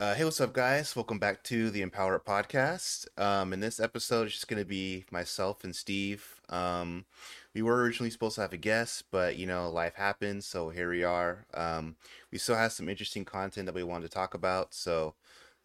[0.00, 0.96] Uh, hey, what's up, guys?
[0.96, 3.06] Welcome back to the Empower podcast.
[3.20, 6.40] Um, in this episode, it's just going to be myself and Steve.
[6.48, 7.04] Um,
[7.52, 10.88] we were originally supposed to have a guest, but you know, life happens, so here
[10.88, 11.44] we are.
[11.52, 11.96] Um,
[12.32, 14.72] we still have some interesting content that we wanted to talk about.
[14.72, 15.16] So,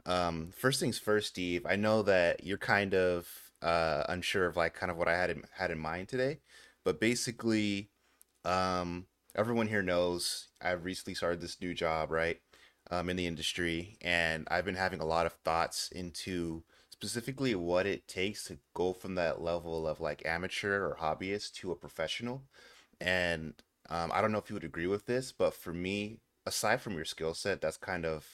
[0.05, 1.65] um, first things first, Steve.
[1.65, 3.29] I know that you're kind of
[3.61, 6.39] uh, unsure of like kind of what I had in, had in mind today,
[6.83, 7.88] but basically,
[8.43, 12.42] um, everyone here knows I've recently started this new job, right?
[12.92, 17.86] Um, in the industry, and I've been having a lot of thoughts into specifically what
[17.86, 22.44] it takes to go from that level of like amateur or hobbyist to a professional.
[23.02, 23.54] And
[23.89, 26.96] um, I don't know if you would agree with this, but for me, aside from
[26.96, 28.25] your skill set, that's kind of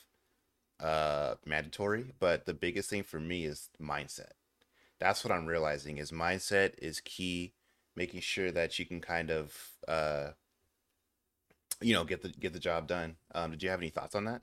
[0.79, 2.13] uh, mandatory.
[2.19, 4.31] But the biggest thing for me is mindset.
[4.99, 7.53] That's what I'm realizing is mindset is key.
[7.95, 9.53] Making sure that you can kind of
[9.85, 10.29] uh,
[11.81, 13.15] you know get the get the job done.
[13.33, 14.41] Um, did you have any thoughts on that?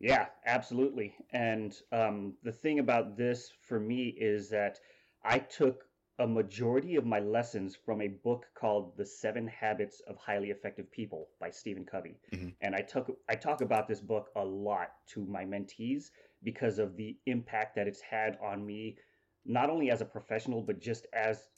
[0.00, 1.14] Yeah, absolutely.
[1.32, 4.78] And um, the thing about this for me is that
[5.24, 5.84] I took
[6.20, 10.90] a majority of my lessons from a book called The Seven Habits of Highly Effective
[10.90, 12.16] People by Stephen Covey.
[12.32, 12.48] Mm-hmm.
[12.60, 16.10] And I took I talk about this book a lot to my mentees
[16.42, 18.96] because of the impact that it's had on me,
[19.44, 21.48] not only as a professional, but just as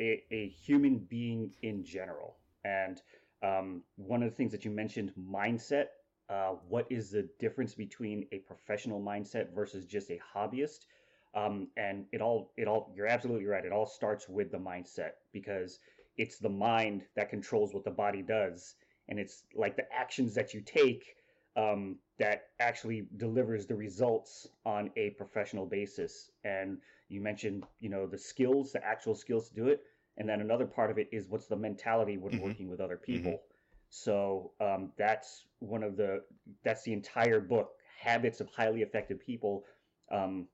[0.00, 2.36] a, a human being in general.
[2.64, 3.00] And
[3.42, 5.86] um, one of the things that you mentioned, mindset.
[6.28, 10.86] Uh, what is the difference between a professional mindset versus just a hobbyist?
[11.34, 13.64] Um, and it all, it all, you're absolutely right.
[13.64, 15.78] It all starts with the mindset because
[16.16, 18.74] it's the mind that controls what the body does,
[19.08, 21.14] and it's like the actions that you take
[21.56, 26.30] um, that actually delivers the results on a professional basis.
[26.44, 26.78] And
[27.08, 29.82] you mentioned, you know, the skills, the actual skills to do it
[30.18, 32.44] and then another part of it is what's the mentality when mm-hmm.
[32.44, 33.12] working with other mm-hmm.
[33.12, 33.88] people mm-hmm.
[33.88, 36.22] so um, that's one of the
[36.64, 39.64] that's the entire book habits of highly effective people
[40.12, 40.46] um,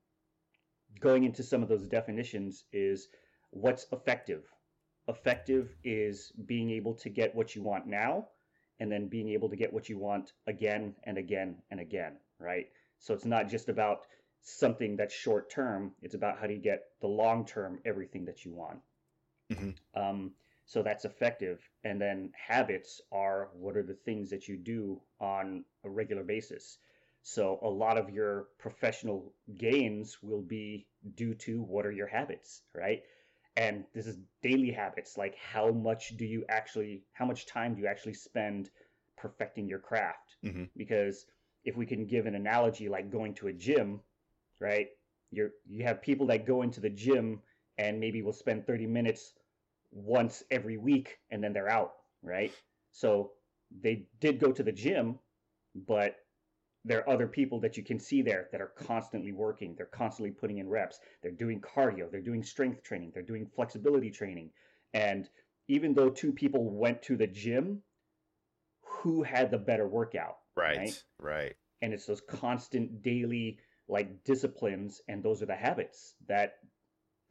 [0.99, 3.09] going into some of those definitions is
[3.49, 4.43] what's effective
[5.07, 8.27] effective is being able to get what you want now
[8.79, 12.67] and then being able to get what you want again and again and again right
[12.99, 13.99] so it's not just about
[14.41, 18.45] something that's short term it's about how do you get the long term everything that
[18.45, 18.79] you want
[19.51, 20.01] Mm-hmm.
[20.01, 20.31] Um,
[20.65, 21.59] so that's effective.
[21.83, 26.77] And then habits are what are the things that you do on a regular basis.
[27.23, 32.61] So a lot of your professional gains will be due to what are your habits,
[32.73, 33.01] right?
[33.57, 37.81] And this is daily habits, like how much do you actually, how much time do
[37.81, 38.69] you actually spend
[39.17, 40.35] perfecting your craft?
[40.43, 40.65] Mm-hmm.
[40.75, 41.25] Because
[41.63, 44.01] if we can give an analogy like going to a gym,
[44.59, 44.87] right?
[45.31, 47.41] You're you have people that go into the gym
[47.77, 49.33] and maybe will spend 30 minutes
[49.91, 52.51] once every week and then they're out, right?
[52.91, 53.31] So
[53.81, 55.19] they did go to the gym,
[55.87, 56.17] but
[56.83, 59.73] there are other people that you can see there that are constantly working.
[59.75, 60.99] They're constantly putting in reps.
[61.21, 62.09] They're doing cardio.
[62.11, 63.11] They're doing strength training.
[63.13, 64.51] They're doing flexibility training.
[64.93, 65.27] And
[65.67, 67.81] even though two people went to the gym,
[68.83, 70.37] who had the better workout?
[70.55, 70.77] Right.
[70.77, 71.03] Right.
[71.19, 71.55] right.
[71.81, 73.57] And it's those constant daily
[73.87, 76.55] like disciplines and those are the habits that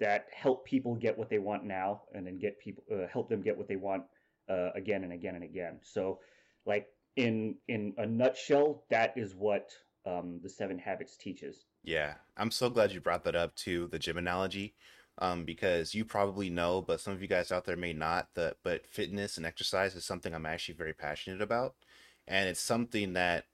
[0.04, 3.40] that help people get what they want now and then get people uh, help them
[3.40, 4.02] get what they want
[4.50, 5.80] uh, again and again and again.
[5.82, 6.20] So
[6.66, 9.70] like in in a nutshell that is what
[10.04, 11.64] um, the seven habits teaches.
[11.82, 12.14] Yeah.
[12.36, 14.74] I'm so glad you brought that up to the gym analogy
[15.16, 18.58] um, because you probably know but some of you guys out there may not that
[18.62, 21.76] but fitness and exercise is something i'm actually very passionate about.
[22.28, 23.46] And it's something that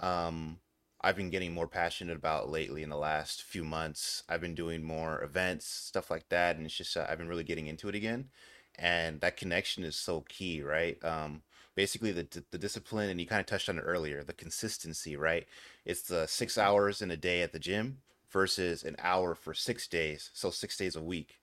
[0.00, 0.58] um,
[1.04, 4.22] I've been getting more passionate about lately in the last few months.
[4.28, 7.44] I've been doing more events, stuff like that, and it's just uh, I've been really
[7.44, 8.28] getting into it again.
[8.76, 11.02] And that connection is so key, right?
[11.04, 11.42] Um,
[11.74, 15.46] basically, the the discipline, and you kind of touched on it earlier, the consistency, right?
[15.84, 17.98] It's the six hours in a day at the gym
[18.30, 21.40] versus an hour for six days, so six days a week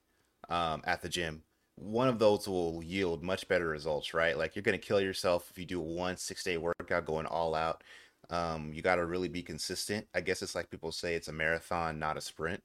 [0.50, 1.44] um, at the gym.
[1.76, 4.38] One of those will yield much better results, right?
[4.38, 7.84] Like you're gonna kill yourself if you do one six day workout going all out
[8.30, 10.08] um, you got to really be consistent.
[10.14, 12.62] I guess it's like people say it's a marathon, not a sprint.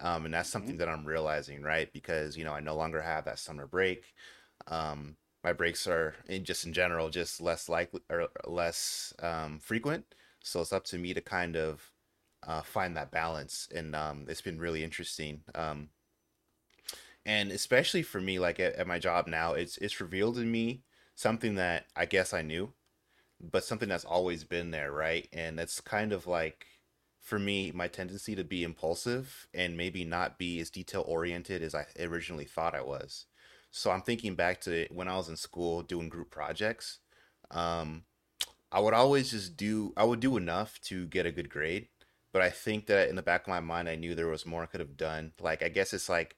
[0.00, 0.78] Um, and that's something mm-hmm.
[0.78, 1.92] that I'm realizing, right?
[1.92, 4.12] Because, you know, I no longer have that summer break.
[4.66, 10.04] Um, my breaks are in just in general, just less likely or less um, frequent.
[10.40, 11.92] So it's up to me to kind of
[12.46, 13.68] uh, find that balance.
[13.72, 15.42] And um, it's been really interesting.
[15.54, 15.90] Um,
[17.24, 20.82] and especially for me, like at, at my job now, it's, it's revealed to me
[21.14, 22.72] something that I guess I knew
[23.50, 25.28] but something that's always been there, right?
[25.32, 26.66] And it's kind of like
[27.20, 31.74] for me, my tendency to be impulsive and maybe not be as detail oriented as
[31.74, 33.24] I originally thought I was.
[33.70, 36.98] So I'm thinking back to when I was in school doing group projects.
[37.50, 38.04] Um,
[38.70, 41.88] I would always just do I would do enough to get a good grade,
[42.32, 44.64] but I think that in the back of my mind, I knew there was more
[44.64, 45.32] I could have done.
[45.40, 46.36] Like, I guess it's like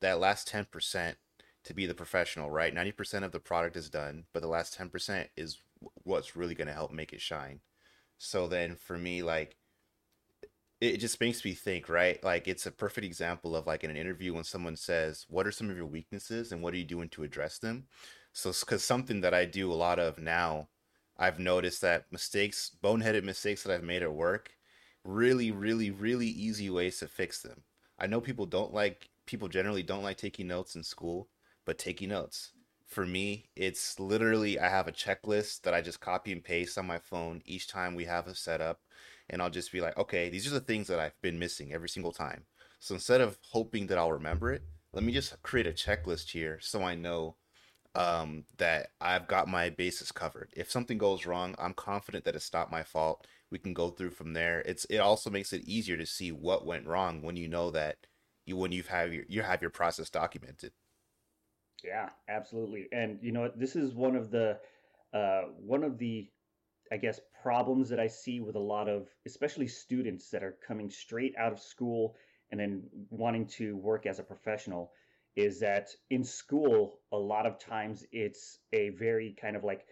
[0.00, 1.14] that last 10%
[1.64, 2.74] to be the professional, right?
[2.74, 5.58] 90% of the product is done, but the last 10% is
[6.04, 7.60] what's really going to help make it shine.
[8.18, 9.56] So then for me, like,
[10.80, 12.22] it just makes me think, right?
[12.22, 15.52] Like, it's a perfect example of like in an interview when someone says, What are
[15.52, 17.86] some of your weaknesses and what are you doing to address them?
[18.32, 20.68] So, because something that I do a lot of now,
[21.18, 24.50] I've noticed that mistakes, boneheaded mistakes that I've made at work,
[25.04, 27.62] really, really, really easy ways to fix them.
[27.98, 31.28] I know people don't like, people generally don't like taking notes in school,
[31.64, 32.52] but taking notes.
[32.86, 36.86] For me, it's literally, I have a checklist that I just copy and paste on
[36.86, 38.80] my phone each time we have a setup.
[39.28, 41.88] And I'll just be like, okay, these are the things that I've been missing every
[41.88, 42.44] single time.
[42.78, 44.62] So instead of hoping that I'll remember it,
[44.92, 47.36] let me just create a checklist here so I know
[47.94, 50.52] um, that I've got my bases covered.
[50.56, 54.10] If something goes wrong, I'm confident that it's not my fault we can go through
[54.10, 54.60] from there.
[54.60, 57.96] It's it also makes it easier to see what went wrong when you know that
[58.44, 60.72] you when you've have your you have your process documented.
[61.84, 62.88] Yeah, absolutely.
[62.92, 64.58] And you know this is one of the
[65.12, 66.28] uh, one of the
[66.92, 70.90] I guess problems that I see with a lot of especially students that are coming
[70.90, 72.16] straight out of school
[72.50, 74.92] and then wanting to work as a professional
[75.36, 79.86] is that in school a lot of times it's a very kind of like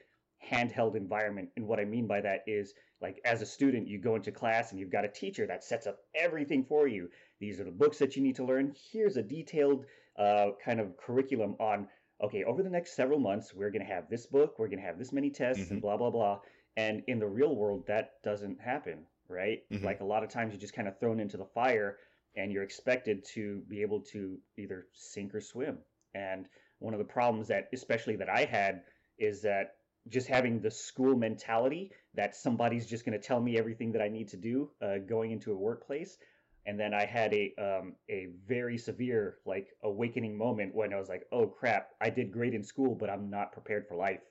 [0.51, 1.51] handheld environment.
[1.57, 4.71] And what i mean by that is like as a student you go into class
[4.71, 7.09] and you've got a teacher that sets up everything for you.
[7.41, 8.75] These are the books that you need to learn.
[8.93, 9.87] Here's a detailed
[10.19, 11.89] uh, kind of curriculum on
[12.23, 14.85] okay over the next several months we're going to have this book we're going to
[14.85, 15.75] have this many tests mm-hmm.
[15.75, 16.39] and blah blah blah
[16.77, 19.85] and in the real world that doesn't happen right mm-hmm.
[19.85, 21.99] like a lot of times you're just kind of thrown into the fire
[22.37, 25.79] and you're expected to be able to either sink or swim
[26.15, 26.47] and
[26.79, 28.83] one of the problems that especially that i had
[29.19, 29.75] is that
[30.09, 34.09] just having the school mentality that somebody's just going to tell me everything that I
[34.09, 36.19] need to do uh, going into a workplace.
[36.67, 41.09] And then I had a um, a very severe like awakening moment when I was
[41.09, 44.23] like, oh crap, I did great in school, but I'm not prepared for life.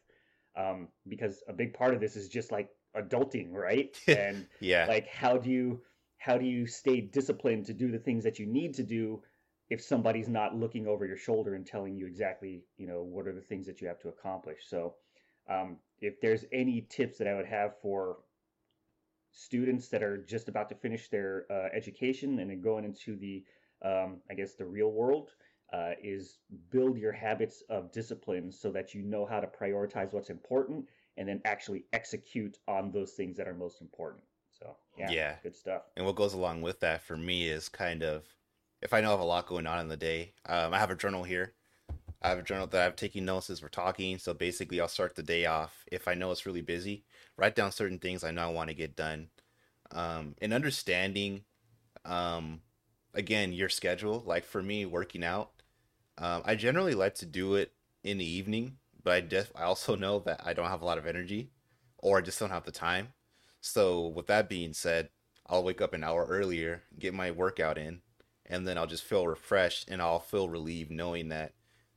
[0.56, 3.96] Um, because a big part of this is just like adulting, right?
[4.08, 5.82] And yeah, like how do you
[6.18, 9.22] how do you stay disciplined to do the things that you need to do
[9.70, 13.34] if somebody's not looking over your shoulder and telling you exactly, you know, what are
[13.34, 14.60] the things that you have to accomplish?
[14.68, 14.96] So
[15.50, 18.18] um, if there's any tips that I would have for
[19.34, 23.44] students that are just about to finish their uh, education and then going into the,
[23.84, 25.32] um, I guess, the real world,
[25.74, 26.38] uh, is
[26.70, 30.88] build your habits of discipline so that you know how to prioritize what's important
[31.18, 34.24] and then actually execute on those things that are most important.
[34.52, 35.82] So yeah, yeah, good stuff.
[35.98, 38.24] And what goes along with that for me is kind of
[38.84, 40.92] if I know I have a lot going on in the day, um, I have
[40.92, 41.54] a journal here
[42.24, 44.18] I have a journal that I'm taking notes as we're talking.
[44.18, 45.86] So basically, I'll start the day off.
[45.92, 47.04] If I know it's really busy,
[47.38, 49.30] write down certain things I know I want to get done.
[49.92, 51.44] Um, and understanding,
[52.06, 52.62] um,
[53.14, 54.24] again, your schedule.
[54.26, 55.52] Like for me, working out,
[56.18, 57.74] um, I generally like to do it
[58.04, 60.98] in the evening, but I def- I also know that I don't have a lot
[60.98, 61.52] of energy,
[61.98, 63.10] or I just don't have the time.
[63.62, 65.10] So with that being said,
[65.48, 68.02] I'll wake up an hour earlier, get my workout in,
[68.46, 71.54] and then I'll just feel refreshed and I'll feel relieved knowing that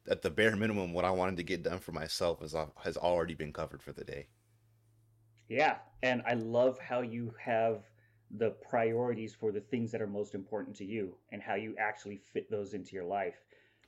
[0.09, 3.35] at the bare minimum, what I wanted to get done for myself is has already
[3.35, 4.27] been covered for the day.
[5.49, 7.85] Yeah, and I love how you have
[8.39, 12.21] the priorities for the things that are most important to you and how you actually
[12.33, 13.37] fit those into your life.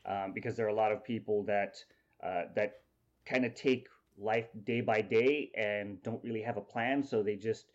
[0.07, 1.77] Um, because there are a lot of people that
[2.23, 2.83] uh, that
[3.27, 7.37] kind of take life day by day and don't really have a plan, so they
[7.37, 7.67] just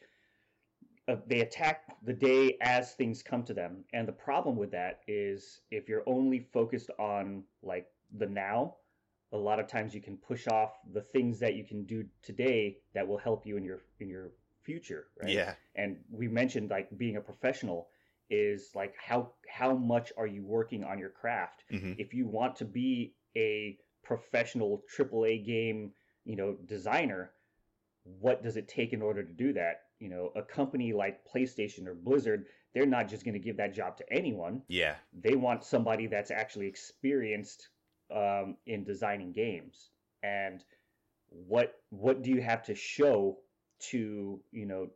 [1.08, 3.84] uh, they attack the day as things come to them.
[3.94, 8.76] And the problem with that is if you're only focused on like the now,
[9.32, 12.78] a lot of times you can push off the things that you can do today
[12.94, 14.32] that will help you in your in your
[14.64, 15.32] future, right?
[15.32, 15.54] Yeah.
[15.76, 17.88] And we mentioned like being a professional
[18.30, 21.64] is like how how much are you working on your craft?
[21.72, 21.94] Mm-hmm.
[21.98, 25.92] If you want to be a professional AAA game,
[26.26, 27.32] you know, designer,
[28.20, 29.82] what does it take in order to do that?
[30.00, 33.74] You know, a company like PlayStation or Blizzard, they're not just going to give that
[33.74, 34.62] job to anyone.
[34.68, 34.96] Yeah.
[35.14, 37.70] They want somebody that's actually experienced
[38.14, 39.90] um, in designing games.
[40.22, 40.64] And
[41.30, 43.38] what what do you have to show
[43.92, 44.88] to you know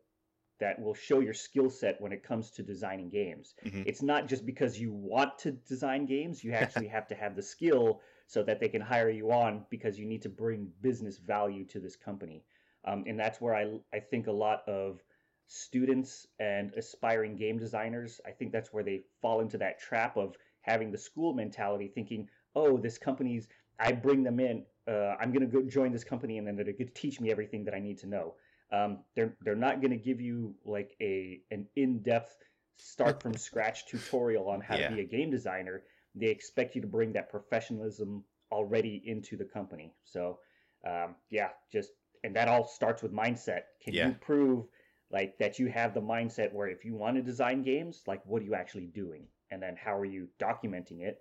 [0.59, 3.55] that will show your skill set when it comes to designing games?
[3.65, 3.83] Mm-hmm.
[3.85, 6.43] it's not just because you want to design games.
[6.43, 9.97] You actually have to have the skill so that they can hire you on because
[9.97, 12.43] you need to bring business value to this company.
[12.85, 15.01] Um, and that's where I, I think a lot of
[15.47, 20.35] students and aspiring game designers i think that's where they fall into that trap of
[20.61, 23.47] having the school mentality thinking oh, this company's,
[23.79, 26.65] I bring them in, uh, I'm going to go join this company and then they're
[26.65, 28.35] going to teach me everything that I need to know.
[28.77, 32.35] Um, they're, they're not going to give you like a, an in-depth
[32.77, 34.89] start from scratch tutorial on how Yeah.
[34.89, 35.83] to be a game designer.
[36.15, 39.93] They expect you to bring that professionalism already into the company.
[40.03, 40.39] So,
[40.85, 41.91] um, yeah, just
[42.23, 43.61] and that all starts with mindset.
[43.83, 44.07] Can Yeah.
[44.07, 44.65] you prove
[45.11, 48.41] like that you have the mindset where if you want to design games, like what
[48.41, 51.15] are you actually doing, and then how are you documenting it,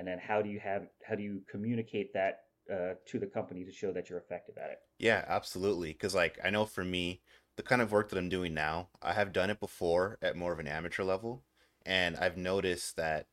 [0.00, 3.64] and then how do you have how do you communicate that uh, to the company
[3.64, 4.78] to show that you're effective at it?
[4.98, 5.92] Yeah, absolutely.
[5.92, 7.20] Because, like, I know for me,
[7.58, 10.54] the kind of work that I'm doing now, I have done it before at more
[10.54, 11.44] of an amateur level,
[11.84, 13.26] and I've noticed that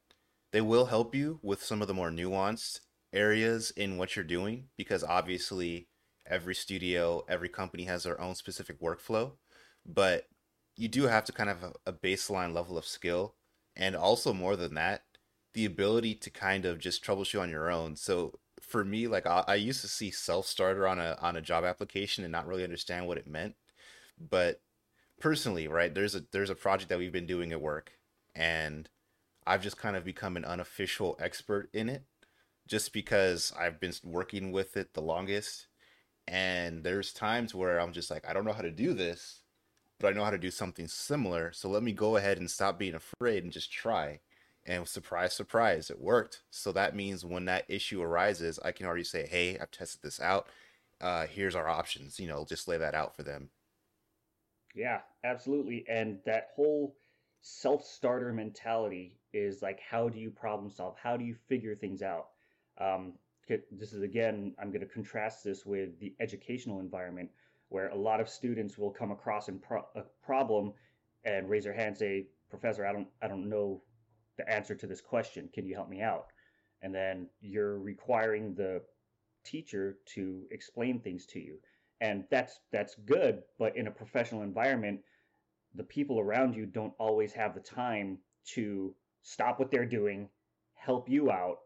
[0.52, 2.82] they will help you with some of the more nuanced
[3.14, 5.88] areas in what you're doing, because obviously,
[6.26, 9.32] every studio, every company has their own specific workflow,
[9.86, 10.26] but
[10.76, 13.36] you do have to kind of have a baseline level of skill,
[13.74, 15.04] and also more than that,
[15.58, 17.96] the ability to kind of just troubleshoot on your own.
[17.96, 21.42] So for me, like I, I used to see self starter on a on a
[21.42, 23.56] job application and not really understand what it meant.
[24.20, 24.62] But
[25.20, 27.94] personally, right, there's a there's a project that we've been doing at work,
[28.36, 28.88] and
[29.48, 32.04] I've just kind of become an unofficial expert in it,
[32.68, 35.68] just because I've been working with it the longest.
[36.28, 39.42] And there's times where I'm just like, I don't know how to do this,
[40.00, 41.52] but I know how to do something similar.
[41.52, 44.20] So let me go ahead and stop being afraid and just try.
[44.68, 46.42] And surprise, surprise, it worked.
[46.52, 50.20] So that means when that issue arises, I can already say, hey, I've tested this
[50.20, 50.48] out.
[51.00, 52.20] Uh, here's our options.
[52.20, 53.50] You know, just lay that out for them.
[54.76, 55.86] Yeah, absolutely.
[55.88, 56.98] And that whole
[57.42, 60.96] self starter mentality is like, how do you problem solve?
[61.02, 62.28] How do you figure things out?
[62.78, 63.14] Um,
[63.48, 67.30] this is again, I'm going to contrast this with the educational environment
[67.70, 70.74] where a lot of students will come across a problem
[71.24, 73.82] and raise their hand and say, Professor, I don't, I don't know
[74.38, 75.50] the answer to this question.
[75.54, 76.28] Can you help me out?
[76.82, 78.82] And then you're requiring the
[79.44, 81.58] teacher to explain things to you
[82.02, 85.00] and that's that's good but in a professional environment
[85.76, 90.28] the people around you don't always have the time to stop what they're doing
[90.74, 91.60] help you out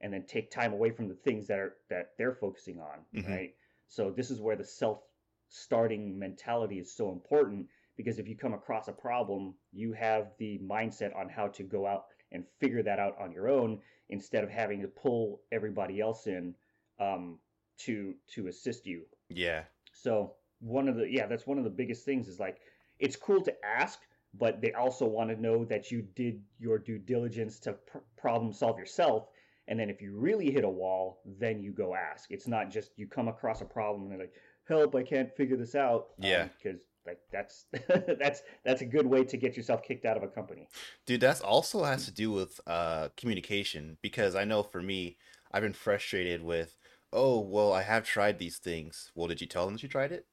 [0.00, 3.28] and then take time away from the things that are that they're focusing on Mhm.
[3.28, 3.54] right
[3.88, 5.02] so this is where the self
[5.48, 10.58] starting mentality is so important because if you come across a problem you have the
[10.60, 14.50] mindset on how to go out and figure that out on your own instead of
[14.50, 16.54] having to pull everybody else in
[17.00, 17.38] um,
[17.78, 19.62] to to assist you Yeah.
[19.92, 22.58] so one of the yeah, that's one of the biggest things is like
[22.98, 23.98] it's cool to ask,
[24.32, 28.52] but they also want to know that you did your due diligence to pr- problem
[28.52, 29.28] solve yourself.
[29.66, 32.30] And then if you really hit a wall, then you go ask.
[32.30, 34.34] It's not just you come across a problem and they're like,
[34.68, 34.94] "Help!
[34.94, 36.48] I can't figure this out." Yeah.
[36.56, 37.66] because like that's
[38.20, 40.68] that's that's a good way to get yourself kicked out of a company.
[41.06, 45.16] Dude, that's also has to do with uh communication because I know for me,
[45.52, 46.78] I've been frustrated with,
[47.12, 49.10] oh, well, I have tried these things.
[49.14, 50.26] Well, did you tell them that you tried it?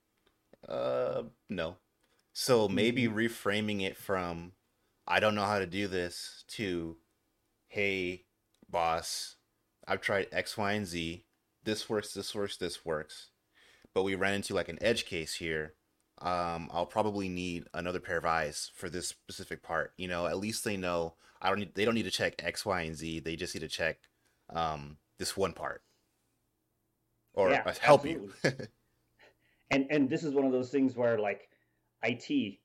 [0.68, 1.78] Uh, no.
[2.34, 3.13] So maybe Mhm.
[3.13, 4.54] reframing it from
[5.08, 6.98] I don't know how to do this to
[7.68, 8.25] hey,
[8.70, 9.38] boss,
[9.88, 11.25] I've tried X, Y, and Z.
[11.63, 13.30] This works, this works, this works.
[13.94, 15.75] But we ran into like an edge case here
[16.22, 19.94] um, I'll probably need another pair of eyes for this specific part.
[19.98, 22.66] You know, at least they know I don't need they don't need to check X,
[22.66, 23.20] Y, and Z.
[23.20, 24.00] They just need to check
[24.50, 25.84] um, this one part
[27.34, 28.32] or Yeah, uh, help you.
[29.72, 31.50] and and this is one of those things where like
[32.04, 32.60] IT,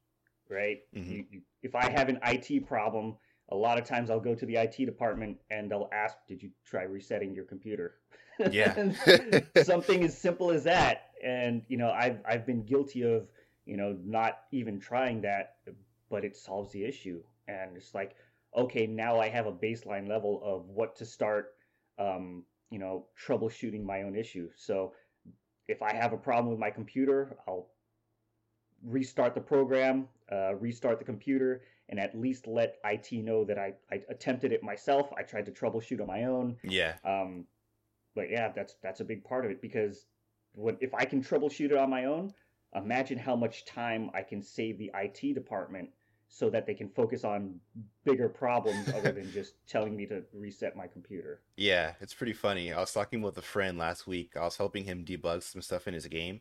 [0.50, 0.78] right?
[0.94, 1.10] Mhm.
[1.10, 3.16] You, you, if I have an IT problem,
[3.50, 6.50] a lot of times I'll go to the IT department and they'll ask, "Did you
[6.64, 7.96] try resetting your computer?"
[8.50, 8.74] Yeah.
[9.62, 11.10] something as simple as that.
[11.22, 13.28] And you know, I've I've been guilty of
[13.66, 15.56] you know not even trying that,
[16.10, 17.22] but it solves the issue.
[17.48, 18.16] And it's like,
[18.56, 21.54] okay, now I have a baseline level of what to start,
[21.98, 24.48] um, you know, troubleshooting my own issue.
[24.56, 24.92] So
[25.68, 27.68] if I have a problem with my computer, I'll
[28.82, 33.74] restart the program, uh, restart the computer, and at least let IT know that I,
[33.90, 35.12] I attempted it myself.
[35.16, 36.56] I tried to troubleshoot on my own.
[36.62, 37.46] yeah, Um,
[38.14, 40.06] but yeah, that's that's a big part of it because
[40.54, 42.32] what if I can troubleshoot it on my own?
[42.76, 45.88] Imagine how much time I can save the IT department
[46.28, 47.58] so that they can focus on
[48.04, 51.40] bigger problems other than just telling me to reset my computer.
[51.56, 51.92] yeah.
[52.00, 52.72] It's pretty funny.
[52.72, 54.36] I was talking with a friend last week.
[54.36, 56.40] I was helping him debug some stuff in his game,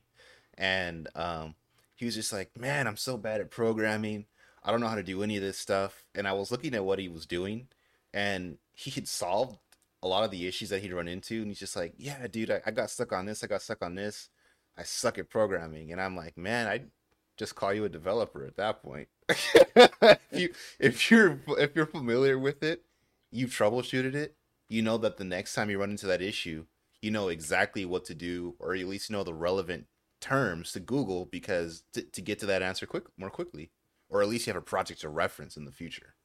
[0.57, 1.55] and um,
[1.95, 4.25] he was just like, "Man, I'm so bad at programming.
[4.63, 6.85] I don't know how to do any of this stuff." And I was looking at
[6.85, 7.67] what he was doing,
[8.13, 9.57] and he had solved
[10.03, 12.51] a lot of the issues that he'd run into, and he's just like, "Yeah, dude,
[12.51, 13.43] I, I got stuck on this.
[13.43, 14.29] I got stuck on this.
[14.77, 16.91] I suck at programming." And I'm like, "Man, I'd
[17.37, 19.07] just call you a developer at that point.
[19.29, 22.83] if you if you're if you're familiar with it,
[23.31, 24.35] you've troubleshooted it.
[24.69, 26.65] You know that the next time you run into that issue,
[27.01, 29.87] you know exactly what to do, or at least know the relevant
[30.21, 33.71] terms to Google because to, to get to that answer quick more quickly.
[34.09, 36.15] or at least you have a project to reference in the future.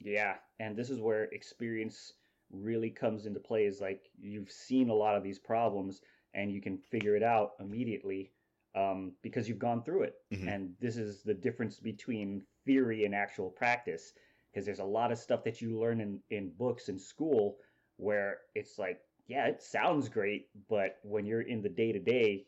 [0.00, 2.12] Yeah, and this is where experience
[2.50, 3.64] really comes into play.
[3.66, 6.00] Is like you've seen a lot of these problems
[6.34, 8.32] and you can figure it out immediately
[8.74, 10.14] um, because you've gone through it.
[10.32, 10.48] Mm-hmm.
[10.48, 14.12] And this is the difference between theory and actual practice.
[14.52, 17.56] Because there's a lot of stuff that you learn in, in books in school
[17.96, 22.44] where it's like, yeah, it sounds great, but when you're in the day to day,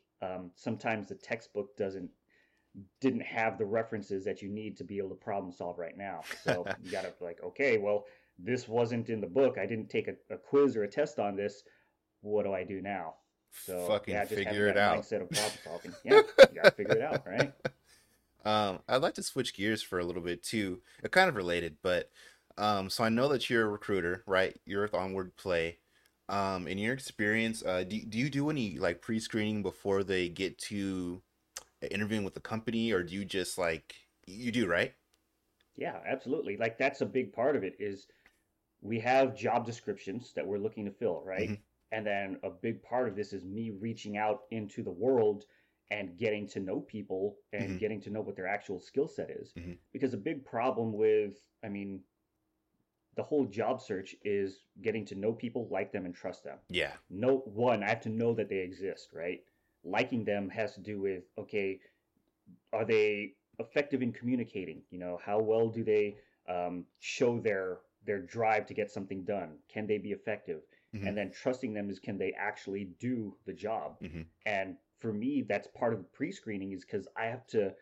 [0.54, 2.10] sometimes the textbook doesn't
[3.00, 6.22] didn't have the references that you need to be able to problem solve right now.
[6.42, 8.04] So you got to be like, okay, well,
[8.36, 9.58] this wasn't in the book.
[9.58, 11.62] I didn't take a, a, quiz or a test on this.
[12.22, 13.14] What do I do now?
[13.66, 14.99] So fucking yeah, figure it out.
[14.99, 15.94] Mindset of problem solving.
[16.04, 17.52] Yeah, you got to figure it out, right?
[18.44, 20.82] Um, I'd like to switch gears for a little bit too.
[21.02, 22.11] It kind of related, but
[22.58, 24.54] um, so I know that you're a recruiter, right?
[24.66, 25.78] You're with Onward Play.
[26.28, 30.58] Um, in your experience, uh, do do you do any like pre-screening before they get
[30.58, 31.23] to
[31.90, 33.94] interviewing with the company, or do you just like
[34.26, 34.92] you do right?
[35.76, 36.56] Yeah, absolutely.
[36.56, 38.06] Like that's a big part of it is
[38.82, 41.50] we have job descriptions that we're looking to fill, right?
[41.50, 41.62] Mm-hmm.
[41.94, 45.44] And then a big part of this is me reaching out into the world
[45.90, 47.78] and getting to know people and mm-hmm.
[47.78, 49.52] getting to know what their actual skill set is.
[49.56, 49.72] Mm-hmm.
[49.92, 51.34] Because a big problem with,
[51.64, 52.00] I mean,
[53.16, 56.58] the whole job search is getting to know people, like them, and trust them.
[56.68, 56.92] Yeah.
[57.10, 59.42] No one, I have to know that they exist, right?
[59.84, 61.78] liking them has to do with okay,
[62.72, 64.82] are they effective in communicating?
[64.90, 66.16] You know, how well do they
[66.48, 69.56] um, show their their drive to get something done?
[69.72, 70.62] Can they be effective?
[70.94, 71.06] Mm-hmm.
[71.06, 73.96] And then trusting them is can they actually do the job?
[74.02, 74.22] Mm-hmm.
[74.46, 77.72] And for me, that's part of the pre-screening is because I have to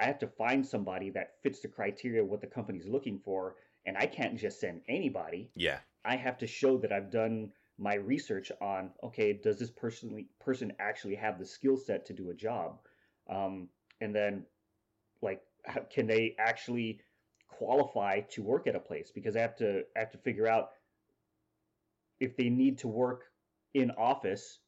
[0.00, 3.56] I have to find somebody that fits the criteria what the company's looking for,
[3.86, 5.50] and I can't just send anybody.
[5.56, 10.26] Yeah, I have to show that I've done my research on okay does this person
[10.40, 12.80] person actually have the skill set to do a job
[13.30, 13.68] um,
[14.00, 14.44] and then
[15.22, 15.40] like
[15.90, 17.00] can they actually
[17.48, 20.70] qualify to work at a place because I have to I have to figure out
[22.20, 23.24] if they need to work
[23.74, 24.60] in office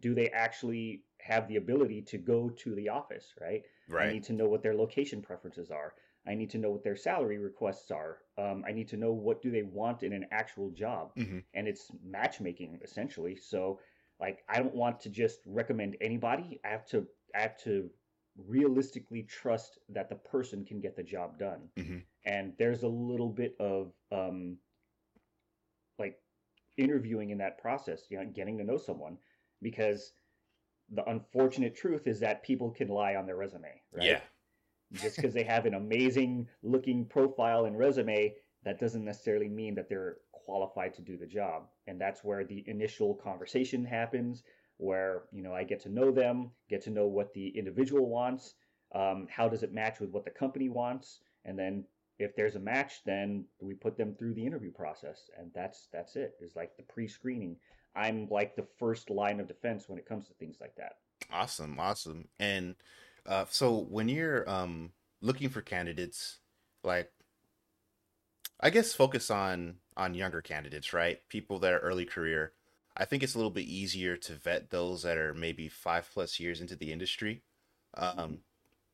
[0.00, 4.24] do they actually have the ability to go to the office right right I need
[4.24, 5.94] to know what their location preferences are
[6.26, 8.18] I need to know what their salary requests are.
[8.36, 11.38] Um, I need to know what do they want in an actual job, mm-hmm.
[11.54, 13.36] and it's matchmaking essentially.
[13.36, 13.80] So,
[14.20, 16.60] like, I don't want to just recommend anybody.
[16.64, 17.88] I have to, I have to
[18.46, 21.68] realistically trust that the person can get the job done.
[21.78, 21.98] Mm-hmm.
[22.26, 24.58] And there's a little bit of um,
[26.80, 29.16] interviewing in that process, you know, getting to know someone,
[29.62, 30.12] because
[30.92, 34.04] the unfortunate truth is that people can lie on their resume, right?
[34.04, 34.20] Yeah
[34.92, 39.88] just because they have an amazing looking profile and resume, that doesn't necessarily mean that
[39.88, 41.68] they're qualified to do the job.
[41.86, 44.42] And that's where the initial conversation happens,
[44.78, 48.54] where you know I get to know them, get to know what the individual wants,
[48.94, 51.84] um, how does it match with what the company wants, and then
[52.20, 56.16] if there's a match, then we put them through the interview process, and that's that's
[56.16, 56.34] it.
[56.40, 57.56] It's like the pre-screening.
[57.96, 60.98] I'm like the first line of defense when it comes to things like that.
[61.32, 62.74] Awesome, awesome, and
[63.26, 66.38] uh, so when you're um, looking for candidates,
[66.84, 67.10] like
[68.60, 71.18] I guess focus on on younger candidates, right?
[71.28, 72.52] People that are early career.
[72.96, 76.38] I think it's a little bit easier to vet those that are maybe five plus
[76.40, 77.42] years into the industry.
[77.96, 78.38] Um,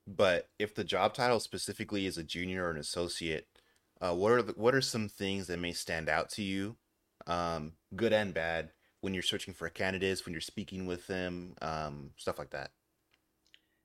[0.06, 3.48] but if the job title specifically is a junior or an associate,
[4.00, 6.76] uh, what are the, what are some things that may stand out to you,
[7.26, 12.10] um, good and bad, when you're searching for candidates, when you're speaking with them, um,
[12.16, 12.70] stuff like that?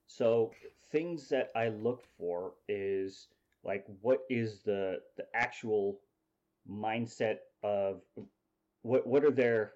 [0.08, 0.52] So
[0.92, 3.28] things that I look for is
[3.64, 6.00] like what is the the actual
[6.70, 8.02] mindset of
[8.82, 9.74] what what are their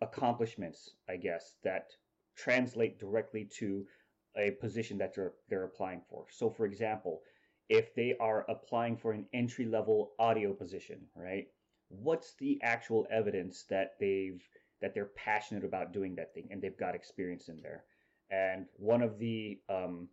[0.00, 1.92] accomplishments, I guess, that
[2.36, 3.84] translate directly to
[4.36, 6.26] a position that they're they're applying for.
[6.30, 7.20] So for example,
[7.68, 11.46] if they are applying for an entry level audio position, right?
[11.88, 14.42] What's the actual evidence that they've
[14.80, 17.84] that they're passionate about doing that thing and they've got experience in there?
[18.30, 20.08] And one of the um,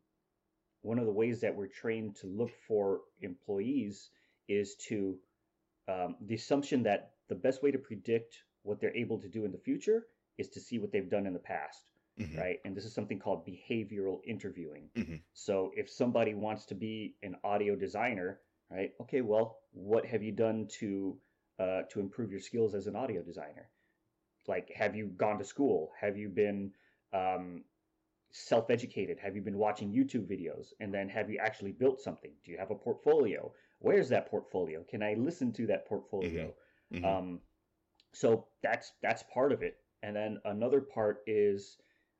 [0.82, 4.10] one of the ways that we're trained to look for employees
[4.47, 5.17] is to
[5.88, 9.51] um, the assumption that the best way to predict what they're able to do in
[9.51, 10.05] the future
[10.38, 11.88] is to see what they've done in the past.
[12.19, 12.38] Mm-hmm.
[12.38, 12.58] Right.
[12.65, 14.89] And this is something called behavioral interviewing.
[14.97, 15.15] Mm-hmm.
[15.34, 18.91] So if somebody wants to be an audio designer, right?
[19.01, 21.17] Okay, well, what have you done to
[21.60, 23.69] uh, to improve your skills as an audio designer?
[24.47, 25.91] Like, have you gone to school?
[25.99, 26.71] Have you been
[27.13, 27.63] um,
[28.32, 29.17] self-educated?
[29.19, 30.73] Have you been watching YouTube videos?
[30.79, 32.32] And then have you actually built something?
[32.43, 33.51] Do you have a portfolio?
[33.79, 34.84] Where's that portfolio?
[34.89, 36.53] Can I listen to that portfolio?
[36.93, 36.97] Mm-hmm.
[36.97, 37.05] Mm-hmm.
[37.05, 37.39] Um,
[38.13, 39.77] so that's that's part of it.
[40.01, 41.77] And then another part is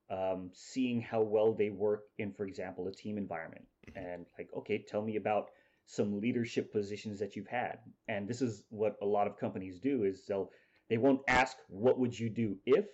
[0.10, 3.66] um, seeing how well they work in, for example, a team environment.
[3.96, 5.50] And like, okay, tell me about
[5.86, 7.80] some leadership positions that you've had.
[8.08, 10.52] And this is what a lot of companies do is they'll
[10.90, 12.86] they won't ask what would you do if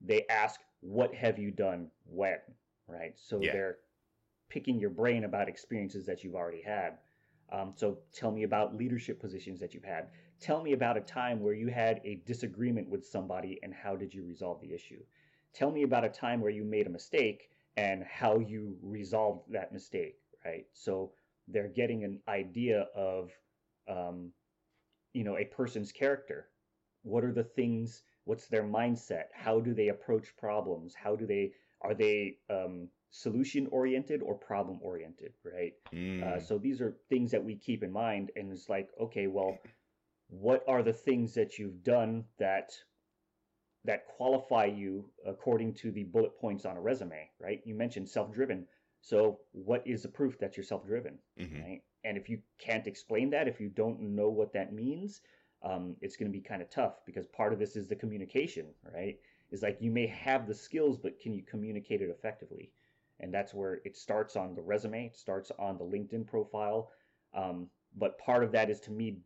[0.00, 2.38] they ask what have you done when,
[2.86, 3.14] right?
[3.16, 3.52] So yeah.
[3.52, 3.76] they're
[4.50, 6.98] picking your brain about experiences that you've already had.
[7.52, 10.08] Um, so tell me about leadership positions that you've had.
[10.40, 14.12] Tell me about a time where you had a disagreement with somebody and how did
[14.12, 15.00] you resolve the issue.
[15.54, 19.72] Tell me about a time where you made a mistake and how you resolved that
[19.72, 20.66] mistake, right?
[20.72, 21.12] So
[21.48, 23.30] they're getting an idea of,
[23.88, 24.30] um,
[25.12, 26.48] you know, a person's character.
[27.02, 28.02] What are the things?
[28.24, 29.24] What's their mindset?
[29.32, 30.94] How do they approach problems?
[30.94, 35.74] How do they are they um, solution oriented or problem oriented, right?
[35.92, 36.22] Mm.
[36.22, 39.58] Uh, so these are things that we keep in mind, and it's like, okay, well,
[40.28, 42.72] what are the things that you've done that
[43.84, 47.60] that qualify you according to the bullet points on a resume, right?
[47.64, 48.66] You mentioned self-driven.
[49.00, 51.62] So what is the proof that you're self-driven, mm-hmm.
[51.62, 51.82] right?
[52.04, 55.20] And if you can't explain that, if you don't know what that means,
[55.62, 58.66] um, it's going to be kind of tough because part of this is the communication,
[58.94, 59.18] right?
[59.50, 62.70] Is like you may have the skills, but can you communicate it effectively?
[63.20, 65.06] and that's where it starts on the resume.
[65.06, 66.90] It starts on the LinkedIn profile.
[67.32, 69.18] Um, but part of that is to me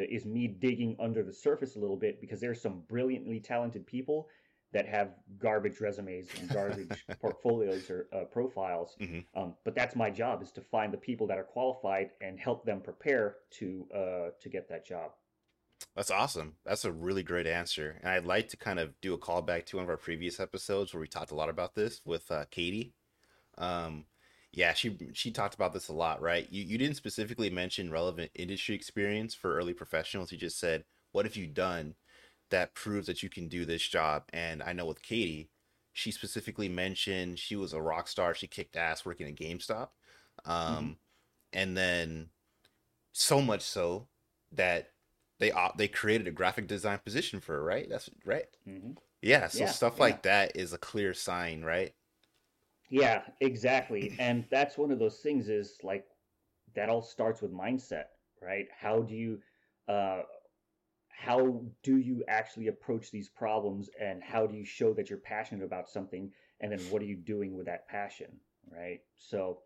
[0.00, 4.28] is me digging under the surface a little bit because there's some brilliantly talented people
[4.72, 8.96] that have garbage resumes and garbage portfolios or uh, profiles.
[9.00, 9.40] Mm-hmm.
[9.40, 12.64] Um, but that's my job is to find the people that are qualified and help
[12.64, 15.12] them prepare to uh, to get that job.
[15.94, 16.54] That's awesome.
[16.64, 17.98] That's a really great answer.
[18.02, 20.94] And I'd like to kind of do a callback to one of our previous episodes
[20.94, 22.94] where we talked a lot about this with uh, Katie.
[23.58, 24.06] Um,
[24.52, 26.46] yeah, she she talked about this a lot, right?
[26.50, 30.30] You you didn't specifically mention relevant industry experience for early professionals.
[30.30, 31.94] You just said, "What have you done
[32.50, 35.48] that proves that you can do this job?" And I know with Katie,
[35.94, 38.34] she specifically mentioned she was a rock star.
[38.34, 39.88] She kicked ass working at GameStop,
[40.44, 40.92] um, mm-hmm.
[41.54, 42.28] and then
[43.12, 44.08] so much so
[44.52, 44.90] that
[45.38, 47.64] they uh, they created a graphic design position for her.
[47.64, 47.88] Right?
[47.88, 48.48] That's right.
[48.68, 48.92] Mm-hmm.
[49.22, 49.48] Yeah.
[49.48, 50.02] So yeah, stuff yeah.
[50.02, 51.94] like that is a clear sign, right?
[52.92, 54.14] Yeah, exactly.
[54.18, 56.04] and that's one of those things is like
[56.74, 58.04] that all starts with mindset,
[58.40, 58.66] right?
[58.78, 59.38] How do you
[59.88, 60.22] uh
[61.08, 65.64] how do you actually approach these problems and how do you show that you're passionate
[65.64, 68.28] about something and then what are you doing with that passion,
[68.70, 69.00] right?
[69.16, 69.60] So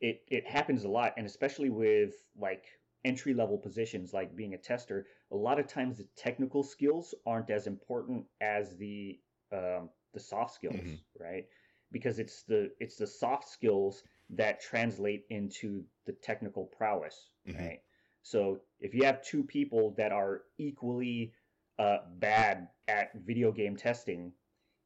[0.00, 2.66] it it happens a lot and especially with like
[3.04, 7.50] entry level positions like being a tester, a lot of times the technical skills aren't
[7.50, 9.18] as important as the
[9.52, 11.22] um, the soft skills, mm-hmm.
[11.22, 11.46] right?
[11.92, 17.58] Because it's the it's the soft skills that translate into the technical prowess, mm-hmm.
[17.58, 17.80] right?
[18.22, 21.32] So if you have two people that are equally
[21.78, 24.32] uh, bad at video game testing,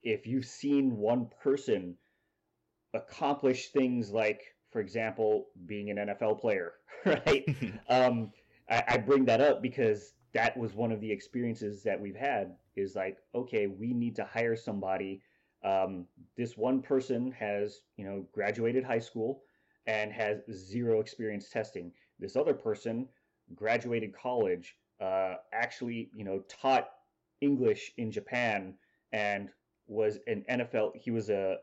[0.03, 1.97] if you've seen one person
[2.95, 6.73] accomplish things like, for example, being an NFL player,
[7.05, 7.45] right?
[7.89, 8.31] um,
[8.71, 12.55] I, I bring that up because that was one of the experiences that we've had.
[12.77, 15.23] Is like, okay, we need to hire somebody
[15.65, 19.43] um, this one person has, you know, graduated high school
[19.87, 21.91] and has zero experience testing.
[22.19, 23.09] This other person
[23.55, 26.89] graduated college, uh, actually, you know, taught
[27.41, 28.75] English in Japan
[29.13, 29.49] and
[29.87, 30.93] was an NFL.
[30.97, 31.57] He was a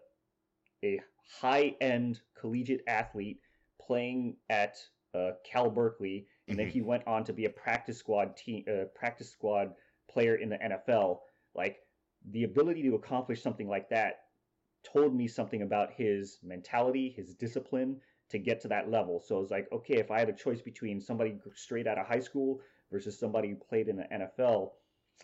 [0.84, 1.00] a
[1.40, 3.40] high end collegiate athlete
[3.80, 4.78] playing at
[5.14, 6.66] uh, Cal Berkeley, and mm-hmm.
[6.66, 9.74] then he went on to be a practice squad team, uh, practice squad
[10.10, 11.20] player in the NFL.
[11.56, 11.80] Like
[12.30, 14.26] the ability to accomplish something like that
[14.84, 19.20] told me something about his mentality, his discipline to get to that level.
[19.20, 22.08] So it was like, okay, if I had a choice between somebody straight out of
[22.08, 24.72] high school versus somebody who played in the NFL,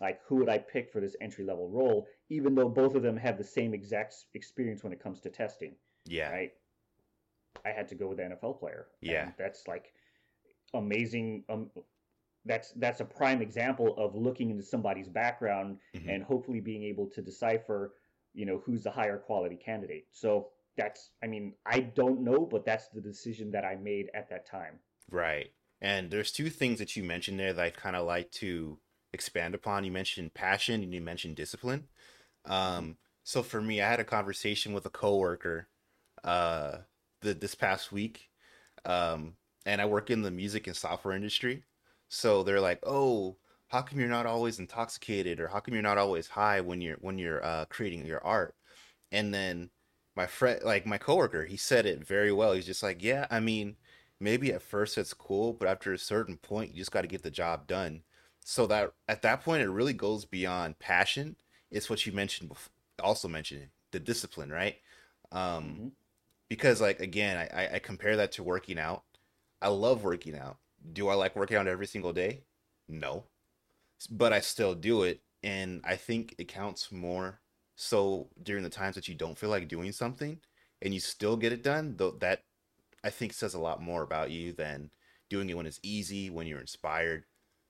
[0.00, 3.16] like who would I pick for this entry level role, even though both of them
[3.16, 5.74] have the same exact experience when it comes to testing.
[6.04, 6.30] Yeah.
[6.30, 6.52] Right.
[7.64, 8.86] I had to go with the NFL player.
[9.00, 9.24] Yeah.
[9.24, 9.92] And that's like
[10.74, 11.70] amazing, um,
[12.48, 16.08] that's that's a prime example of looking into somebody's background mm-hmm.
[16.08, 17.94] and hopefully being able to decipher
[18.34, 20.06] you know who's the higher quality candidate.
[20.10, 24.30] So that's i mean i don't know but that's the decision that i made at
[24.30, 24.78] that time.
[25.10, 25.52] Right.
[25.80, 28.78] And there's two things that you mentioned there that i kind of like to
[29.12, 29.84] expand upon.
[29.84, 31.88] You mentioned passion and you mentioned discipline.
[32.44, 35.68] Um so for me i had a conversation with a coworker
[36.24, 36.78] uh
[37.20, 38.30] the, this past week
[38.86, 39.34] um
[39.66, 41.64] and i work in the music and software industry
[42.08, 45.98] so they're like, "Oh, how come you're not always intoxicated or how come you're not
[45.98, 48.56] always high when you're when you're uh, creating your art?"
[49.12, 49.70] And then
[50.16, 52.52] my friend, like my coworker, he said it very well.
[52.52, 53.76] He's just like, "Yeah, I mean,
[54.20, 57.22] maybe at first it's cool, but after a certain point, you just got to get
[57.22, 58.04] the job done."
[58.40, 61.36] So that at that point, it really goes beyond passion.
[61.70, 64.80] It's what you mentioned before, also mentioned the discipline, right?
[65.32, 65.88] Um, hmm
[66.48, 69.04] because like again, I, I I compare that to working out.
[69.62, 70.58] I love working out.
[70.92, 72.42] Do I like working out every single day?
[72.88, 73.24] No,
[74.10, 77.40] but I still do it, and I think it counts more.
[77.76, 80.40] So during the times that you don't feel like doing something,
[80.82, 82.42] and you still get it done, though that
[83.04, 84.90] I think says a lot more about you than
[85.28, 87.24] doing it when it's easy, when you're inspired.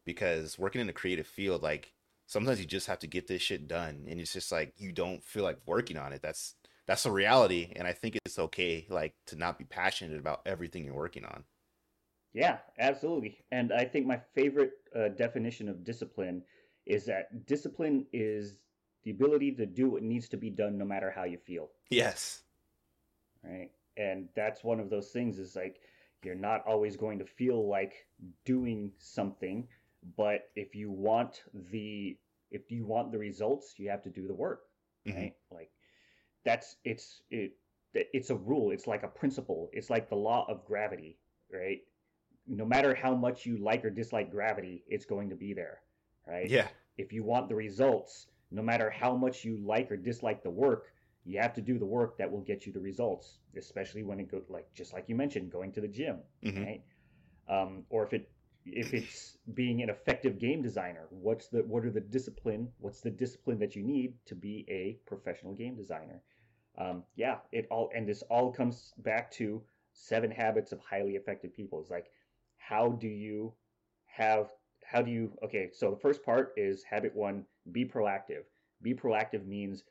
[0.04, 1.92] Because working in a creative field, like
[2.26, 5.24] sometimes you just have to get this shit done, and it's just like you don't
[5.24, 6.22] feel like working on it.
[6.22, 6.54] That's
[6.86, 10.84] that's a reality, and I think it's okay, like to not be passionate about everything
[10.84, 11.44] you're working on.
[12.32, 13.44] Yeah, absolutely.
[13.50, 16.42] And I think my favorite uh, definition of discipline
[16.86, 18.54] is that discipline is
[19.04, 22.42] the ability to do what needs to be done no matter how you feel, Yes.
[23.44, 23.70] right?
[23.96, 25.80] And that's one of those things is like
[26.22, 28.06] you're not always going to feel like
[28.44, 29.66] doing something,
[30.16, 32.16] but if you want the
[32.50, 34.62] if you want the results, you have to do the work,
[35.06, 35.32] hmm right?
[35.50, 35.70] Like
[36.44, 37.52] that's it's it
[37.94, 41.18] it's a rule, it's like a principle, it's like the law of gravity,
[41.52, 41.80] right?
[42.48, 45.80] No matter how much you like or dislike gravity, it's going to be there,
[46.26, 46.50] right?
[46.50, 46.68] Yeah.
[46.96, 50.92] If you want the results, no matter how much you like or dislike the work,
[51.24, 54.30] you have to do the work that will get you the results, especially when it
[54.30, 56.82] goes like just like you mentioned, going to the gym, hmm right?
[57.48, 58.30] Um, or if it
[58.64, 62.68] if it's being an effective game designer, what's the what are the discipline?
[62.78, 66.22] What's the discipline that you need to be a professional game designer?
[66.78, 71.54] Um, yeah, it all and this all comes back to seven habits of highly effective
[71.54, 71.80] people.
[71.80, 72.10] It's like
[72.68, 73.52] how do you
[74.06, 74.50] have
[74.84, 78.44] how do you okay so the first part is habit one be proactive.
[78.82, 79.82] Be proactive means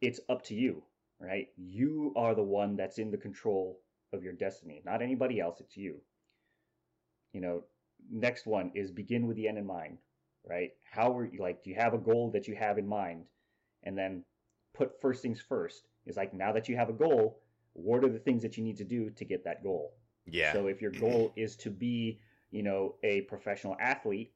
[0.00, 0.82] it's up to you
[1.20, 1.48] right?
[1.56, 3.80] You are the one that's in the control
[4.12, 5.96] of your destiny not anybody else it's you.
[7.32, 7.64] You know
[8.10, 9.98] next one is begin with the end in mind
[10.44, 10.70] right?
[10.90, 13.24] How are you like do you have a goal that you have in mind?
[13.84, 14.24] And then
[14.74, 17.40] put first things first is like now that you have a goal
[17.74, 19.94] what are the things that you need to do to get that goal
[20.30, 20.52] Yeah.
[20.52, 24.32] so if your goal is to be, you know, a professional athlete,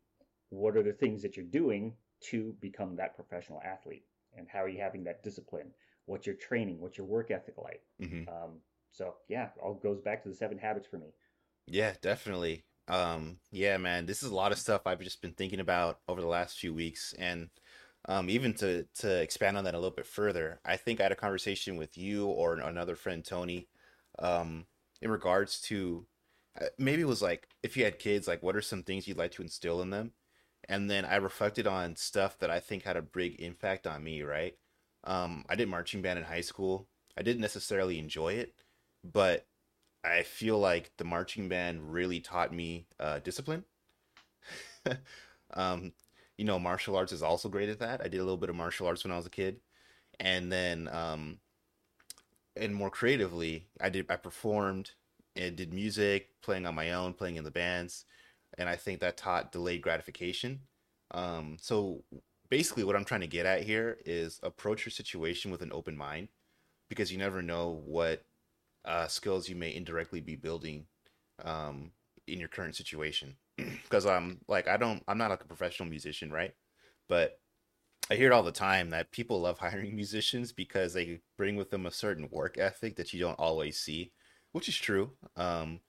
[0.51, 1.95] what are the things that you're doing
[2.31, 4.05] to become that professional athlete?
[4.37, 5.73] And how are you having that discipline?
[6.07, 6.81] What's your training?
[6.81, 7.83] What's your work ethic like?
[7.99, 11.15] hmm Um, so yeah, all goes back to the seven habits for me.
[11.67, 12.65] Yeah, definitely.
[12.89, 16.21] Um, yeah, man, this is a lot of stuff I've just been thinking about over
[16.21, 17.49] the last few weeks, and
[18.09, 21.13] um, even to to expand on that a little bit further, I think I had
[21.13, 23.69] a conversation with you or another friend, Tony,
[24.19, 24.67] um,
[25.03, 26.07] in regards to
[26.61, 29.19] uh, maybe it was like if you had kids, like what are some things you'd
[29.19, 30.13] like to instill in them?
[30.69, 34.23] And then I reflected on stuff that I think had a big impact on me,
[34.23, 34.57] right?
[35.05, 36.87] Um, I did marching band in high school.
[37.19, 38.55] I didn't necessarily enjoy it,
[39.03, 39.47] but
[40.05, 43.65] I feel like the marching band really taught me uh, discipline.
[45.55, 45.93] um,
[46.39, 48.01] you know, martial arts is also great at that.
[48.01, 49.61] I did a little bit of martial arts when I was a kid,
[50.19, 51.39] and then um,
[52.57, 54.93] and more creatively, I did I performed
[55.37, 58.05] and did music, playing on my own, playing in the bands,
[58.59, 60.61] and I think that taught delayed gratification.
[61.13, 62.05] Um, so
[62.51, 65.97] basically, what I'm trying to get at here is approach your situation with an open
[65.97, 66.29] mind
[66.89, 68.25] because you never know what
[68.85, 70.87] uh, skills you may indirectly be building
[71.45, 71.93] um,
[72.27, 73.37] in your current situation.
[73.85, 76.55] Because I'm like I don't I'm not like a professional musician, right?
[77.09, 77.39] But
[78.13, 81.71] I hear it all the time that people love hiring musicians because they bring with
[81.71, 84.13] them a certain work ethic that you don't always see,
[84.53, 85.17] which is true.
[85.37, 85.81] Um,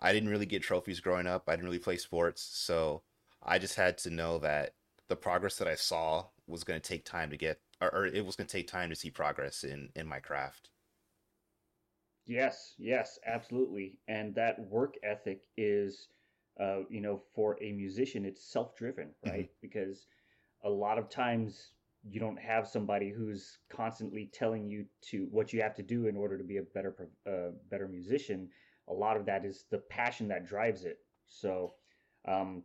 [0.00, 1.48] I didn't really get trophies growing up.
[1.48, 3.04] I didn't really play sports, so
[3.42, 4.74] I just had to know that
[5.08, 8.24] the progress that I saw was going to take time to get, or, or it
[8.26, 10.70] was going to take time to see progress in in my craft.
[12.26, 14.00] Yes, yes, absolutely.
[14.08, 16.08] And that work ethic is,
[16.60, 19.50] uh, you know, for a musician, it's self-driven, hmm right?
[19.62, 20.06] Because
[20.64, 21.70] a lot of times
[22.08, 26.16] you don't have somebody who's constantly telling you to what you have to do in
[26.16, 26.94] order to be a better
[27.26, 28.48] uh, better musician.
[28.88, 30.98] A lot of that is the passion that drives it.
[31.26, 31.74] So,
[32.26, 32.62] um,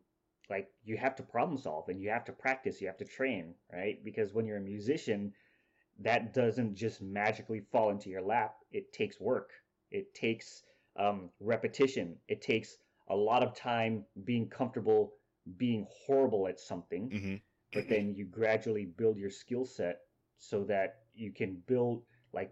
[0.50, 3.56] like you have to problem solve and you have to practice, you have to train,
[3.72, 4.04] right?
[4.04, 5.34] Because when you're a musician,
[6.00, 8.56] that doesn't just magically fall into your lap.
[8.72, 9.52] It takes work.
[9.92, 10.64] It takes
[10.98, 12.18] um, repetition.
[12.28, 12.78] It takes
[13.08, 15.14] a lot of time being comfortable
[15.58, 17.36] being horrible at something hmm
[17.74, 20.02] but then you gradually build your skill set
[20.38, 22.04] so that you can build
[22.34, 22.52] like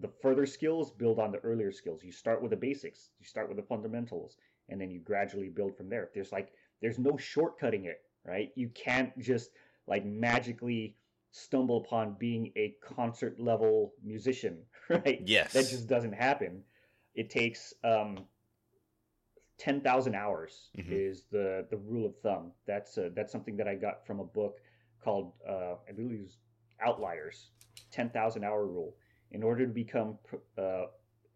[0.00, 2.02] the further skills build on the earlier skills.
[2.04, 3.10] You start with the basics.
[3.18, 4.36] You start with the fundamentals
[4.68, 6.10] and then you gradually build from there.
[6.14, 8.50] There's like there's no shortcutting it right?
[8.56, 9.50] You can't just
[9.86, 10.96] like magically
[11.30, 15.22] stumble upon being a concert level musician right?
[15.24, 15.52] Yes.
[15.52, 16.62] that just doesn't happen.
[17.14, 18.24] It takes um
[19.58, 22.52] 10,000 hours hmm is the the rule of thumb.
[22.66, 24.60] That's uh, that's something that I got from a book
[25.02, 26.36] called uh, I believe it was
[26.80, 27.50] Outliers,
[27.90, 28.94] 10,000 hour rule.
[29.30, 30.18] in order to become
[30.58, 30.84] uh,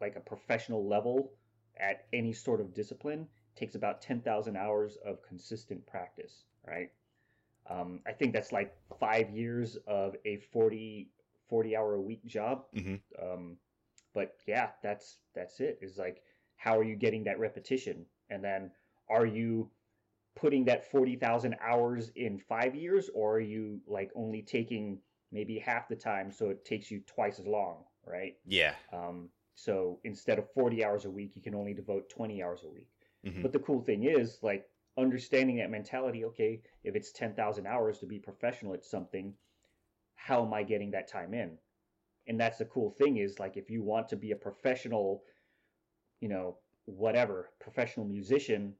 [0.00, 1.32] like a professional level
[1.78, 6.90] at any sort of discipline takes about 10,000 hours of consistent practice, right?
[7.68, 11.10] Um, I think that's like five years of a 40,
[11.48, 12.64] 40 hour a week job.
[12.76, 12.96] Mm-hmm.
[13.22, 13.56] Um,
[14.14, 15.78] but yeah, that's that's it.
[15.80, 16.22] Is like
[16.60, 18.70] how are you getting that repetition, and then
[19.08, 19.70] are you
[20.36, 24.98] putting that forty thousand hours in five years, or are you like only taking
[25.32, 28.36] maybe half the time, so it takes you twice as long, right?
[28.46, 28.74] Yeah.
[28.92, 32.68] Um, so instead of forty hours a week, you can only devote twenty hours a
[32.68, 32.90] week.
[33.26, 33.40] Mm-hmm.
[33.40, 34.66] But the cool thing is, like
[34.98, 36.26] understanding that mentality.
[36.26, 39.32] Okay, if it's ten thousand hours to be professional at something,
[40.14, 41.56] how am I getting that time in?
[42.26, 45.22] and that's the cool thing is like if you want to be a professional
[46.20, 46.56] you know
[46.86, 48.74] whatever professional musician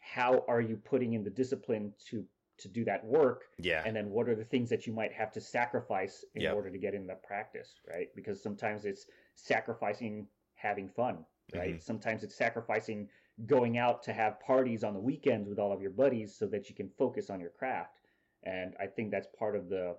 [0.00, 2.24] how are you putting in the discipline to
[2.58, 3.44] to do that work?
[3.58, 3.82] Yeah.
[3.84, 6.54] And then what are the things that you might have to sacrifice in Yep.
[6.54, 8.08] order to get in the practice right?
[8.14, 11.70] Because sometimes it's sacrificing having fun right?
[11.70, 11.80] Mm-hmm.
[11.80, 13.08] Sometimes it's sacrificing
[13.46, 16.68] going out to have parties on the weekends with all of your buddies so that
[16.68, 18.00] you can focus on your craft.
[18.44, 19.96] And i think that's part of the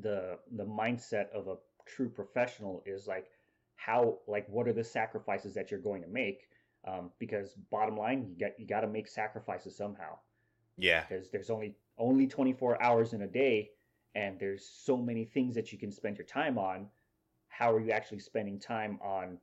[0.00, 3.26] the the mindset of a true professional is like
[3.76, 6.48] how like what are the sacrifices that you're going to make?
[6.86, 10.18] Um, because bottom line you got you got to make sacrifices somehow.
[10.76, 11.04] Yeah.
[11.08, 13.70] Because there's only only 24 hours in a day
[14.14, 16.88] and there's so many things that you can spend your time on.
[17.48, 19.38] How are you actually spending time on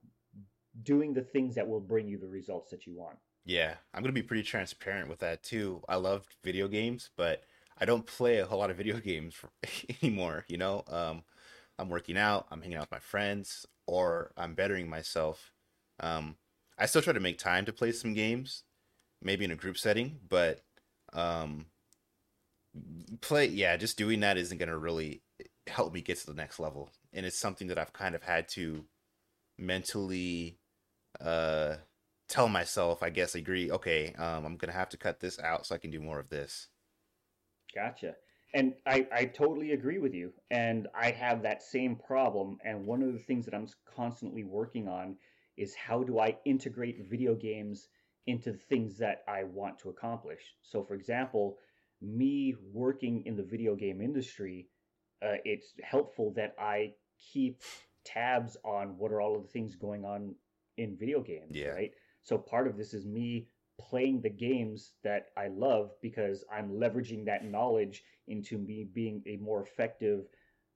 [0.83, 3.17] doing the things that will bring you the results that you want?
[3.45, 5.83] Yeah, I'm gonna be pretty transparent with that too.
[5.87, 7.43] I love video games, but
[7.77, 9.49] I don't play a whole lot of video games for,
[10.01, 10.45] anymore.
[10.47, 11.23] You know, um,
[11.77, 15.53] I'm working out, I'm hanging out with my friends, or I'm bettering myself.
[15.99, 16.37] Um,
[16.77, 18.63] I still try to make time to play some games,
[19.21, 20.61] maybe in a group setting, but
[21.13, 21.67] um,
[23.21, 25.23] play, yeah, just doing that isn't gonna really
[25.67, 28.47] help me get to the next level, and it's something that I've kind of had
[28.49, 28.87] to
[29.57, 30.59] mentally
[31.21, 31.77] uh
[32.29, 35.75] tell myself, I guess, agree, okay, um, I'm gonna have to cut this out so
[35.75, 36.69] I can do more of this.
[37.73, 38.15] Gotcha.
[38.53, 40.31] And I, I totally agree with you.
[40.51, 42.57] And I have that same problem.
[42.63, 45.15] And one of the things that I'm constantly working on
[45.57, 47.89] is how do I integrate video games
[48.27, 50.41] into the things that I want to accomplish?
[50.61, 51.57] So, for example,
[52.01, 54.67] me working in the video game industry,
[55.23, 56.93] uh, it's helpful that I
[57.31, 57.61] keep
[58.05, 60.35] tabs on what are all of the things going on
[60.77, 61.69] in video games, Yeah.
[61.69, 61.91] right?
[62.21, 63.47] So, part of this is me
[63.79, 69.37] playing the games that I love because I'm leveraging that knowledge into me being a
[69.37, 70.25] more effective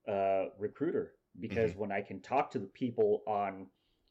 [0.08, 1.14] uh, recruiter.
[1.40, 3.66] Because when I can talk to the people on,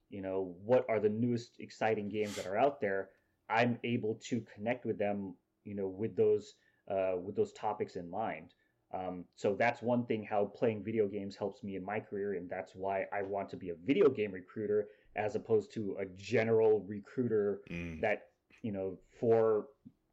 [0.09, 3.09] you know, what are the newest exciting games that are out there,
[3.49, 6.55] I'm able to connect with them, you know, with those
[6.89, 8.53] uh, with those topics in mind.
[8.93, 12.49] Um, so that's one thing how playing video games helps me in my career, and
[12.49, 16.85] that's why I want to be a video game recruiter as opposed to a general
[16.87, 18.26] recruiter Mm, that
[18.61, 19.67] you know for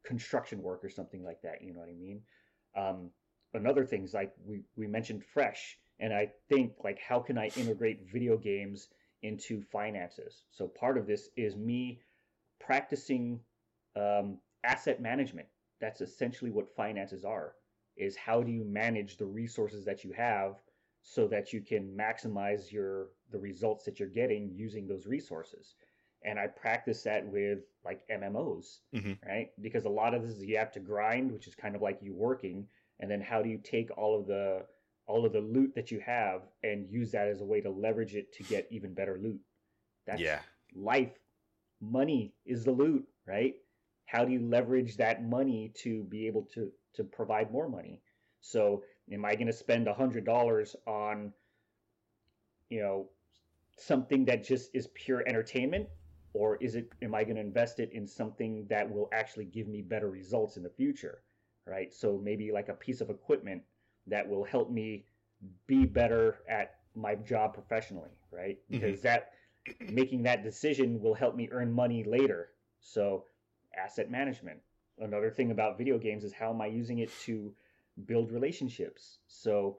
[0.05, 2.21] construction work or something like that you know what i mean?
[2.77, 3.09] Um,
[3.53, 7.49] another thing is like we, we mentioned fresh and i think like how can i
[7.57, 8.89] integrate video games
[9.25, 10.43] into finances?
[10.51, 11.99] So part of this is me
[12.59, 13.39] practicing
[13.95, 15.47] um, asset management.
[15.81, 17.53] That's essentially what finances are
[17.97, 20.55] is how do you manage the resources that you have
[21.01, 25.75] so that you can maximize your the results that you're getting using those resources
[26.25, 29.17] and i practice that with like mmos Mhm.
[29.25, 29.51] right?
[29.61, 31.99] Because a lot of this is you have to grind which is kind of like
[32.01, 32.67] you working
[32.99, 34.65] and then how do you take all of the
[35.07, 38.15] all of the loot that you have and use that as a way to leverage
[38.15, 39.39] it to get even better loot?
[40.07, 40.39] That's yeah,
[40.75, 41.13] life.
[41.81, 43.55] Money is the loot right?
[44.05, 48.01] How do you leverage that money to be able to to provide more money?
[48.41, 51.33] So am i going to spend a hundred dollars on
[52.69, 53.09] you know
[53.77, 55.87] something that just is pure entertainment
[56.35, 59.67] or is it am i going to invest it in something that will actually give
[59.67, 61.21] me better results in the future
[61.65, 61.93] right?
[61.93, 63.63] So maybe like a piece of equipment
[64.07, 65.05] that will help me
[65.67, 68.59] be better at my job professionally right?
[68.71, 68.79] Mm-hmm.
[68.79, 69.31] Because that
[69.79, 72.49] making that decision will help me earn money later.
[72.81, 73.25] So
[73.75, 74.59] asset management.
[74.99, 77.53] Another thing about video games is how am i using it to
[78.05, 79.19] build relationships?
[79.27, 79.77] So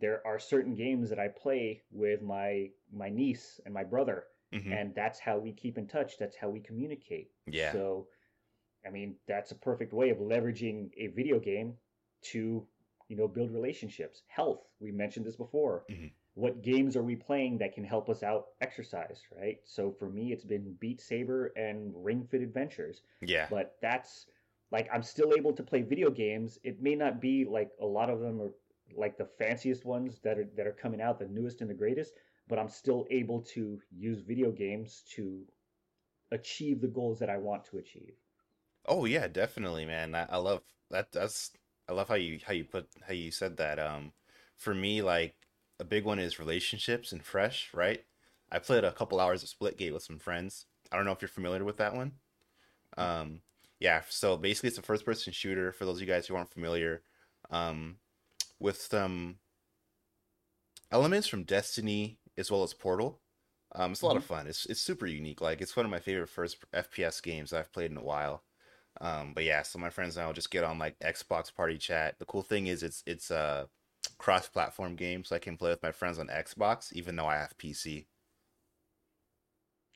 [0.00, 4.72] there are certain games that i play with my my niece and my brother mhm,
[4.72, 6.18] and that's how we keep in touch.
[6.18, 7.30] That's how we communicate.
[7.46, 8.08] Yeah, so
[8.86, 11.74] i mean that's a perfect way of leveraging a video game
[12.22, 12.66] to
[13.08, 14.22] you know build relationships.
[14.28, 14.62] Health.
[14.80, 15.84] We mentioned this before.
[15.90, 16.12] Mhm.
[16.34, 19.58] what games are we playing that can help us out exercise right?
[19.64, 23.02] So for me it's been beat saber and ring fit adventures.
[23.22, 24.26] Yeah, but that's
[24.70, 26.58] like i'm still able to play video games.
[26.62, 28.52] It may not be like a lot of them are
[28.96, 32.12] like the fanciest ones that are that are coming out the newest and the greatest
[32.48, 35.42] but I'm still able to use video games to
[36.32, 38.14] achieve the goals that I want to achieve.
[38.86, 40.14] Oh yeah, definitely, man.
[40.14, 41.12] I, I love that.
[41.12, 41.52] That's
[41.88, 43.78] I love how you how you put how you said that.
[43.78, 44.12] Um,
[44.56, 45.34] for me, like
[45.78, 48.04] a big one is relationships and fresh, right?
[48.50, 50.66] I played a couple hours of Splitgate with some friends.
[50.90, 52.12] I don't know if you're familiar with that one.
[52.96, 53.42] Um,
[53.78, 56.52] yeah, so basically it's a first person shooter for those of you guys who aren't
[56.52, 57.02] familiar.
[57.50, 57.96] Um,
[58.58, 59.36] with some
[60.90, 63.20] elements from Destiny as well as Portal.
[63.74, 64.46] Um, it's a lot of fun.
[64.46, 65.40] It's it's super unique.
[65.40, 68.44] Like it's one of my favorite first FPS games I've played in a while.
[69.00, 71.76] Um, but yeah, so my friends and I will just get on like Xbox Party
[71.76, 72.18] Chat.
[72.18, 73.68] The cool thing is it's it's a
[74.16, 77.56] cross-platform game, so I can play with my friends on Xbox, even though I have
[77.58, 78.06] PC.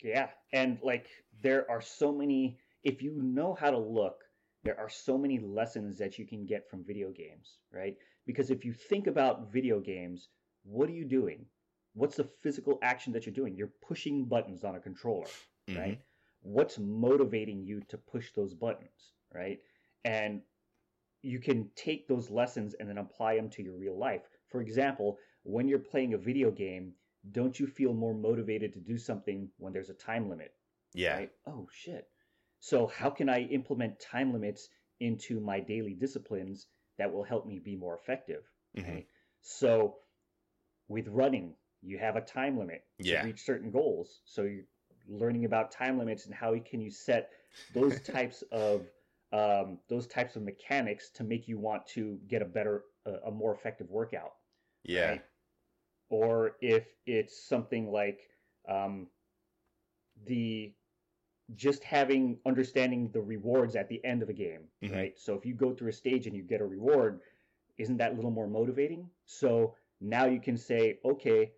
[0.02, 1.06] Yeah, and like
[1.42, 2.58] there are so many.
[2.84, 4.16] If you know how to look,
[4.64, 7.96] there are so many lessons that you can get from video games, right?
[8.26, 10.28] Because if you think about video games,
[10.64, 11.46] what are you doing?
[11.94, 13.54] What's the physical action that you're doing?
[13.54, 15.28] You're pushing buttons on a controller,
[15.68, 15.76] Mhm.
[15.76, 16.02] right?
[16.40, 19.62] What's motivating you to push those buttons, right?
[20.04, 20.42] And
[21.22, 24.28] you can take those lessons and then apply them to your real life.
[24.48, 26.94] For example, when you're playing a video game,
[27.30, 30.56] don't you feel more motivated to do something when there's a time limit?
[30.94, 31.14] Yeah.
[31.16, 31.32] Right?
[31.46, 32.10] Oh shit.
[32.58, 34.68] So how can I implement time limits
[34.98, 36.66] into my daily disciplines
[36.96, 38.50] that will help me be more effective?
[38.76, 38.88] Mhm.
[38.88, 39.08] Right?
[39.42, 39.98] So
[40.88, 44.20] with running, you have a time limit to reach certain goals.
[44.24, 44.64] So you're
[45.08, 47.30] learning about time limits and how can you set
[47.74, 48.86] those types of
[49.32, 53.30] um, those types of mechanics to make you want to get a better, a, a
[53.30, 54.32] more effective workout
[54.84, 55.06] Yeah.
[55.08, 55.22] right?
[56.10, 58.20] Or if it's something like
[58.68, 59.08] um,
[60.26, 60.72] the
[61.54, 64.92] just having understanding the rewards at the end of a game, Mhm.
[64.92, 65.18] right?
[65.18, 67.22] So if you go through a stage and you get a reward,
[67.78, 69.10] isn't that a little more motivating?
[69.26, 71.52] So now you can say, okay,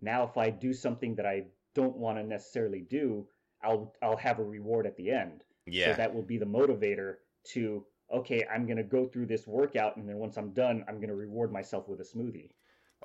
[0.00, 3.28] now if I do something that I don't want to necessarily do,
[3.62, 5.44] I'll I'll have a reward at the end.
[5.66, 5.86] Yeah.
[5.86, 7.16] So that will be the motivator
[7.52, 11.14] to okay, I'm gonna go through this workout, and then once I'm done, I'm gonna
[11.14, 12.50] reward myself with a smoothie.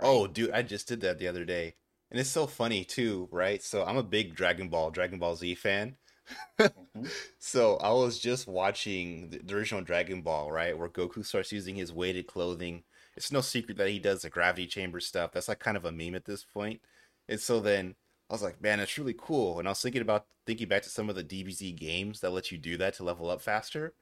[0.01, 1.75] Oh, dude, I just did that the other day.
[2.11, 3.61] And it's so funny too, right?
[3.63, 5.97] So I'm a big Dragon Ball, Dragon Ball Z fan.
[6.71, 7.11] Mhm.
[7.39, 11.91] So I was just watching the original Dragon Ball, right, where Goku starts using his
[11.93, 12.83] weighted clothing.
[13.15, 15.31] It's no secret that he does the gravity chamber stuff.
[15.31, 16.81] That's like kind of a meme at this point.
[17.27, 17.95] And so then
[18.29, 19.59] I was like, man, that's really cool.
[19.59, 22.51] And I was thinking about thinking back to some of the DBZ games that let
[22.51, 23.93] you do that to level up faster.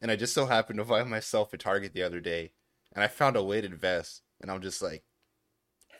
[0.00, 2.52] And I just so happened to find myself at Target the other day,
[2.92, 5.04] and I found a weighted vest, and I'm just like,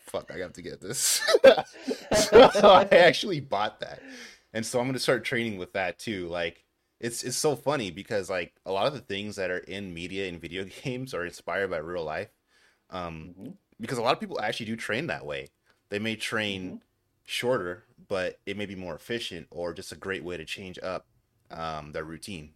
[0.05, 1.23] fuck, I got to get this.
[2.31, 4.01] so I actually bought that.
[4.53, 6.29] And so I'm gonna start training with that too.
[6.29, 6.65] Like
[7.01, 10.29] it's it's so funny because like a lot of the things that are in media
[10.29, 12.29] and video games are inspired by real life.
[12.91, 13.59] Um Mhm.
[13.81, 15.51] because a lot of people actually do train that way.
[15.91, 16.77] They may train
[17.25, 21.07] shorter, but it may be more efficient or just a great way to change up
[21.51, 22.55] um their routine.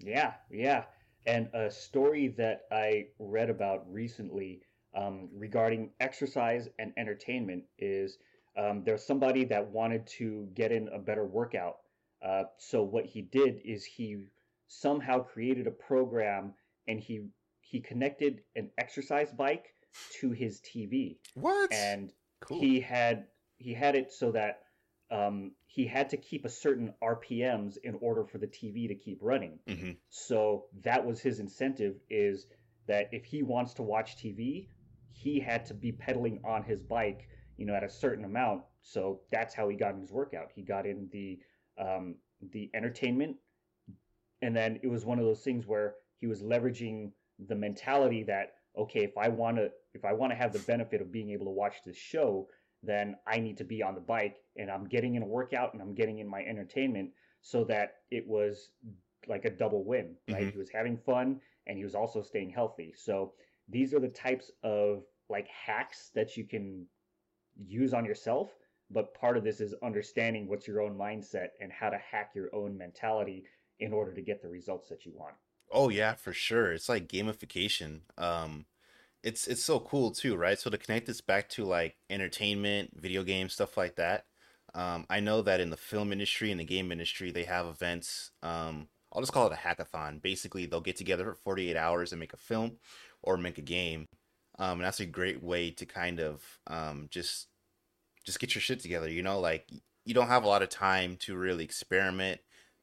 [0.00, 0.84] Yeah, yeah.
[1.26, 4.62] And a story that I read about recently
[4.94, 8.18] um, regarding exercise and entertainment is
[8.56, 11.78] um, there's somebody that wanted to get in a better workout.
[12.22, 14.24] Uh, so what he did is he
[14.66, 16.54] somehow created a program
[16.88, 17.22] and he
[17.70, 19.74] he connected an exercise bike
[20.20, 21.72] to his TV What?
[21.72, 22.58] and cool.
[22.58, 23.26] he had
[23.58, 24.62] he had it so that
[25.12, 29.18] um, he had to keep a certain RPMs in order for the TV to keep
[29.20, 29.58] running.
[29.68, 29.96] Mhm.
[30.08, 32.46] So that was his incentive is
[32.86, 34.68] that if he wants to watch TV,
[35.12, 38.62] he had to be pedaling on his bike, you know, at a certain amount.
[38.82, 40.50] So that's how he got in his workout.
[40.54, 41.38] He got in the
[41.78, 42.16] um,
[42.52, 43.36] the entertainment,
[44.42, 47.12] and then it was one of those things where he was leveraging
[47.48, 51.00] the mentality that okay, if I want to if I want to have the benefit
[51.00, 52.48] of being able to watch this show,
[52.82, 55.82] then I need to be on the bike and I'm getting in a workout and
[55.82, 57.10] I'm getting in my entertainment
[57.42, 58.70] so that it was
[59.26, 60.46] like a double win, right?
[60.46, 60.52] Mhm.
[60.52, 62.92] He was having fun and he was also staying healthy.
[62.96, 63.34] So
[63.68, 66.86] these are the types of like hacks that you can
[67.56, 68.56] use on yourself,
[68.90, 72.54] but part of this is understanding what's your own mindset and how to hack your
[72.54, 73.44] own mentality
[73.78, 75.34] in order to get the results that you want.
[75.70, 76.72] Oh yeah, for sure.
[76.72, 78.00] It's like gamification.
[78.18, 78.66] Um
[79.22, 80.58] it's it's so cool too, right?
[80.58, 84.26] So to connect this back to like entertainment, video games, stuff like that.
[84.74, 88.32] Um I know that in the film industry and the game industry, they have events
[88.42, 90.22] um I'll just call it a hackathon.
[90.22, 92.78] Basically, they'll get together for 48 hours and make a film
[93.22, 94.06] or make a game.
[94.58, 97.48] Um and that's a great way to kind of um just
[98.24, 99.40] just get your shit together, you know?
[99.40, 99.68] Like
[100.04, 102.40] you don't have a lot of time to really experiment.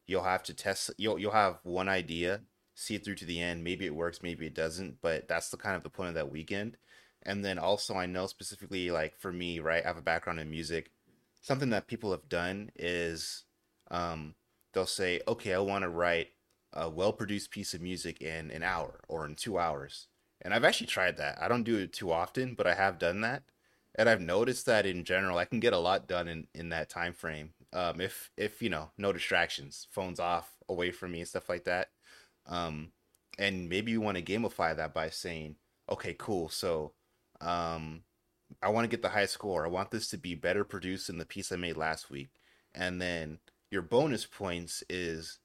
[0.08, 2.42] You'll have to test you'll you'll have one idea
[2.78, 3.63] see it through to the end.
[3.63, 6.32] Maybe it works, maybe it doesn't, but that's the kind of the point of that
[6.32, 6.78] weekend.
[7.23, 9.84] and then also I know specifically like for me, right?
[9.84, 10.91] I have a background in music.
[11.41, 13.45] Something that people have done is
[13.91, 14.36] um,
[14.73, 16.30] they'll say, "Okay, I want to write
[16.73, 20.07] a well-produced piece of music in an hour or in two hours."
[20.41, 21.41] And I've actually tried that.
[21.41, 23.43] I don't do it too often, but I have done that,
[23.95, 26.89] and I've noticed that in general, I can get a lot done in in that
[26.89, 27.53] time frame.
[27.73, 31.63] Um, if if you know, no distractions, phones off, away from me, and stuff like
[31.65, 31.89] that.
[32.48, 32.91] Um,
[33.38, 35.58] and maybe you want to gamify that by saying,
[35.89, 36.50] "Okay, cool.
[36.50, 36.93] So,
[37.41, 38.04] um,
[38.62, 39.66] I want to get the high score.
[39.66, 42.30] I want this to be better produced than the piece I made last week."
[42.74, 43.39] And then
[43.70, 45.39] your bonus points is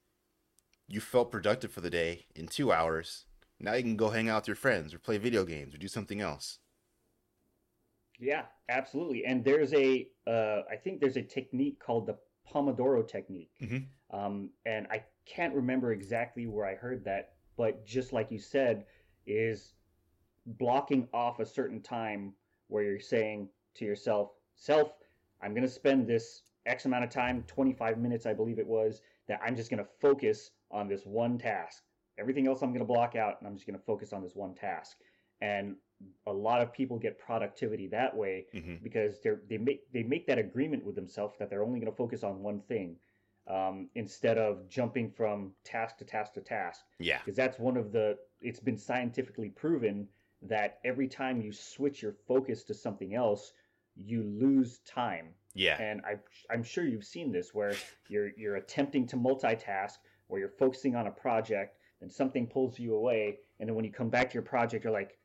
[0.89, 3.25] you felt productive for the day in two hours.
[3.59, 5.89] Now you can go hang out with your friends or play video games or do
[5.89, 6.59] something else.
[8.19, 9.25] Yeah, absolutely.
[9.25, 12.19] And there's a, uh, I think there's a technique called the
[12.51, 13.51] Pomodoro technique.
[13.63, 14.17] Mm-hmm.
[14.17, 18.85] Um, and I can't remember exactly where I heard that, but just like you said,
[19.27, 19.75] is
[20.47, 22.35] blocking off a certain time
[22.69, 24.93] where you're saying to yourself, self,
[25.43, 29.01] I'm going to spend this X amount of time, 25 minutes, I believe it was,
[29.29, 31.83] that I'm just going to focus on this one task.
[32.19, 34.35] Everything else I'm going to block out, and I'm just going to focus on this
[34.35, 34.99] one task.
[35.43, 35.75] And
[36.27, 38.77] a lot of people get productivity that way mm-hmm.
[38.83, 41.97] because they they make they make that agreement with themselves that they're only going to
[41.97, 42.97] focus on one thing
[43.49, 46.81] um, instead of jumping from task to task to task.
[46.99, 50.09] Yeah, because that's one of the it's been scientifically proven
[50.43, 53.53] that every time you switch your focus to something else,
[53.97, 55.29] you lose time.
[55.55, 55.81] Yeah.
[55.81, 56.17] And I,
[56.53, 57.75] I'm sure you've seen this where
[58.09, 62.95] you're you're attempting to multitask, where you're focusing on a project, and something pulls you
[62.95, 65.19] away, and then when you come back to your project, you're like,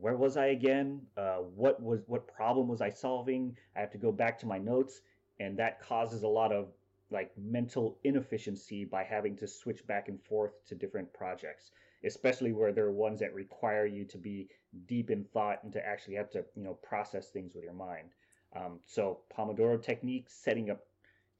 [0.00, 1.00] where was I again?
[1.16, 3.56] Uh, what was what problem was I solving?
[3.74, 5.00] I have to go back to my notes,
[5.40, 6.68] and that causes a lot of
[7.10, 11.70] like mental inefficiency by having to switch back and forth to different projects,
[12.04, 14.48] especially where there are ones that require you to be
[14.86, 18.10] deep in thought and to actually have to you know process things with your mind.
[18.54, 20.80] Um, so Pomodoro technique, setting up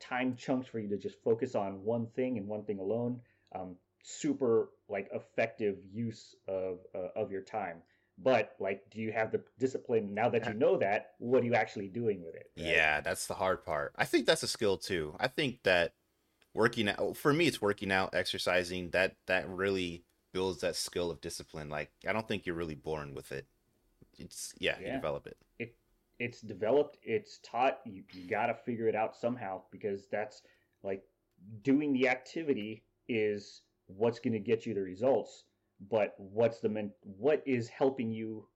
[0.00, 3.20] time chunks for you to just focus on one thing and one thing alone.
[3.54, 7.82] Um, super like effective use of uh, of your time
[8.18, 11.54] but like do you have the discipline now that you know that what are you
[11.54, 12.50] actually doing with it?
[12.56, 12.66] Right?
[12.66, 13.92] yeah that's the hard part.
[13.96, 15.14] I think that's a skill too.
[15.20, 15.94] I think that
[16.54, 21.20] working out for me it's working out exercising that that really builds that skill of
[21.20, 21.68] discipline.
[21.68, 23.46] Like i don't think you're really born with it.
[24.18, 24.86] It's yeah, yeah.
[24.86, 25.36] you develop it.
[25.58, 25.76] It
[26.18, 30.42] it's developed it's taught you, you got to figure it out somehow because that's
[30.82, 31.02] like
[31.62, 35.44] doing the activity is what's going to get you the results
[35.90, 38.46] but what's the men- what is helping you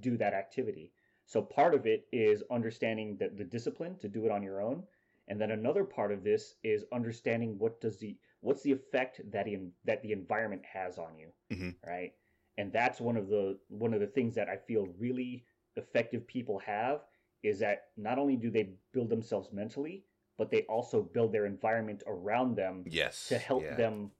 [0.00, 0.92] do that activity
[1.26, 4.82] so part of it is understanding that the discipline to do it on your own
[5.28, 9.46] and then another part of this is understanding what does the what's the effect that
[9.46, 11.70] in that the environment has on you mm-hmm.
[11.88, 12.12] right
[12.58, 15.44] and that's one of the one of the things that i feel really
[15.76, 17.00] effective people have
[17.42, 20.04] is that not only do they build themselves mentally
[20.36, 23.74] but they also build their environment around them yes to help yeah.
[23.74, 24.10] them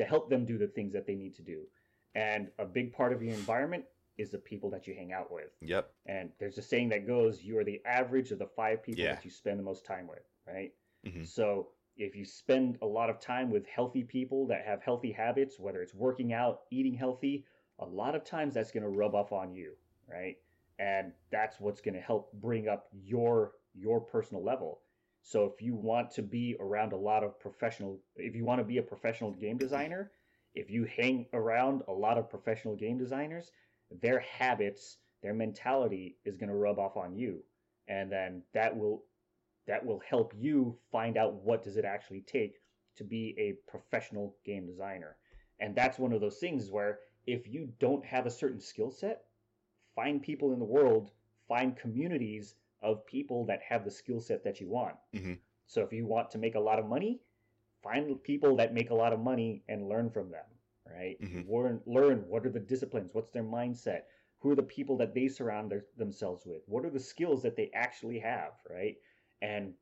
[0.00, 1.60] to help them do the things that they need to do.
[2.14, 3.84] And a big part of your environment
[4.16, 5.50] is the people that you hang out with.
[5.60, 5.90] Yep.
[6.06, 9.14] And there's a saying that goes, you are the average of the five people yeah.
[9.14, 10.72] that you spend the most time with, right?
[11.06, 11.24] Mm-hmm.
[11.24, 15.60] So if you spend a lot of time with healthy people that have healthy habits,
[15.60, 17.44] whether it's working out, eating healthy,
[17.78, 19.74] a lot of times that's going to rub off on you,
[20.10, 20.36] right?
[20.78, 24.80] And that's what's going to help bring up your your personal level.
[25.22, 28.64] So if you want to be around a lot of professional, if you want to
[28.64, 30.10] be a professional game designer,
[30.54, 33.52] if you hang around a lot of professional game designers,
[34.00, 37.42] their habits, their mentality is going to rub off on you.
[37.88, 39.04] And then that will
[39.66, 42.54] that will help you find out what does it actually take
[42.96, 45.16] to be a professional game designer.
[45.60, 49.24] And that's one of those things where if you don't have a certain skill set,
[49.94, 51.12] find people in the world,
[51.46, 54.94] find communities of people that have the skill set that you want.
[55.14, 55.34] Mm-hmm.
[55.66, 57.20] So if you want to make a lot of money,
[57.82, 60.44] find people that make a lot of money and learn from them,
[60.86, 61.16] right?
[61.22, 61.52] Mm-hmm.
[61.52, 64.02] Learn, learn what are the disciplines, what's their mindset,
[64.40, 67.56] who are the people that they surround their, themselves with, what are the skills that
[67.56, 68.96] they actually have, right?
[69.42, 69.74] And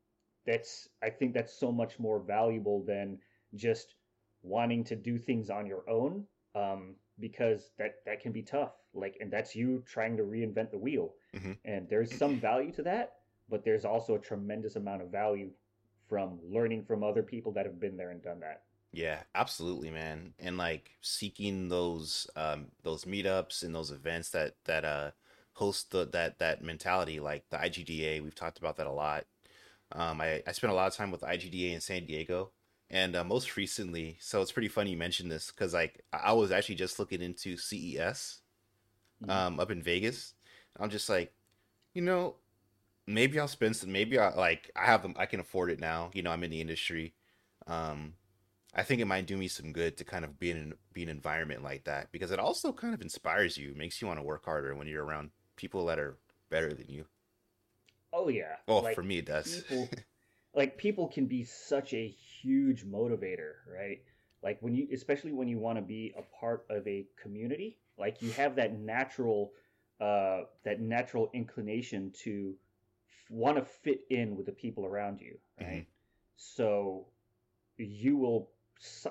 [0.46, 3.18] that's, I think that's so much more valuable than
[3.54, 3.94] just
[4.42, 6.24] wanting to do things on your own,
[6.54, 8.72] um, because that that can be tough.
[8.94, 11.52] Like, and that's you trying to reinvent the wheel Mm-hmm.
[11.64, 13.16] And there's some value to that,
[13.48, 15.50] but there's also a tremendous amount of value
[16.08, 18.62] from learning from other people that have been there and done that.
[18.92, 20.32] Yeah, absolutely, man.
[20.38, 25.10] And like seeking those um those meetups and those events that that uh
[25.52, 29.26] host the, that that mentality like the IGDA, we've talked about that a lot.
[29.92, 32.52] Um I I spent a lot of time with IGDA in San Diego
[32.90, 36.50] and uh, most recently, so it's pretty funny you mentioned this cuz like I was
[36.50, 38.40] actually just looking into CES
[39.22, 39.30] mm-hmm.
[39.30, 40.32] um up in Vegas
[40.78, 41.32] I'm just like,
[41.94, 42.36] you know,
[43.06, 43.92] maybe I'll spend some.
[43.92, 45.14] Maybe I like I have them.
[45.16, 46.10] I can afford it now.
[46.14, 47.14] You know, I'm in the industry.
[47.66, 48.14] Um,
[48.74, 51.08] I think it might do me some good to kind of be in be an
[51.08, 54.44] environment like that because it also kind of inspires you, makes you want to work
[54.44, 56.16] harder when you're around people that are
[56.50, 57.06] better than you.
[58.12, 58.56] Oh yeah.
[58.66, 59.62] Well, like, for me, it does.
[59.62, 59.88] People,
[60.54, 64.02] like people can be such a huge motivator, right?
[64.42, 68.22] Like when you, especially when you want to be a part of a community, like
[68.22, 69.52] you have that natural,
[70.00, 72.54] uh, that natural inclination to
[73.08, 75.68] f- want to fit in with the people around you, right?
[75.68, 75.90] Mm-hmm.
[76.36, 77.06] So
[77.76, 78.50] you will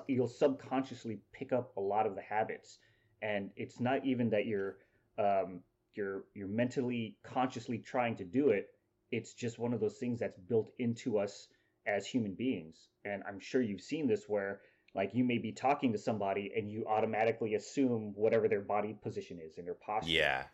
[0.06, 2.78] you'll subconsciously pick up a lot of the habits,
[3.20, 4.78] and it's not even that you're
[5.18, 5.60] um,
[5.94, 8.68] you're you're mentally consciously trying to do it.
[9.10, 11.48] It's just one of those things that's built into us
[11.86, 12.88] as human beings.
[13.04, 14.60] And I'm sure you've seen this where
[14.94, 19.38] like you may be talking to somebody and you automatically assume whatever their body position
[19.44, 20.10] is in their posture.
[20.10, 20.44] Yeah.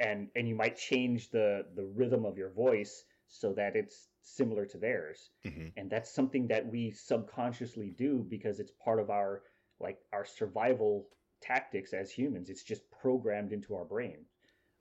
[0.00, 4.66] And and you might change the the rhythm of your voice so that it's similar
[4.66, 5.30] to theirs.
[5.46, 5.68] Mm-hmm.
[5.76, 9.42] And that's something that we subconsciously do because it's part of our
[9.78, 11.06] like our survival
[11.40, 12.50] tactics as humans.
[12.50, 14.24] It's just programmed into our brain.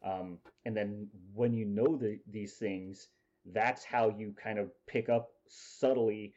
[0.03, 3.09] Um, and then when you know the, these things,
[3.53, 6.33] that's how you kind of pick up subtly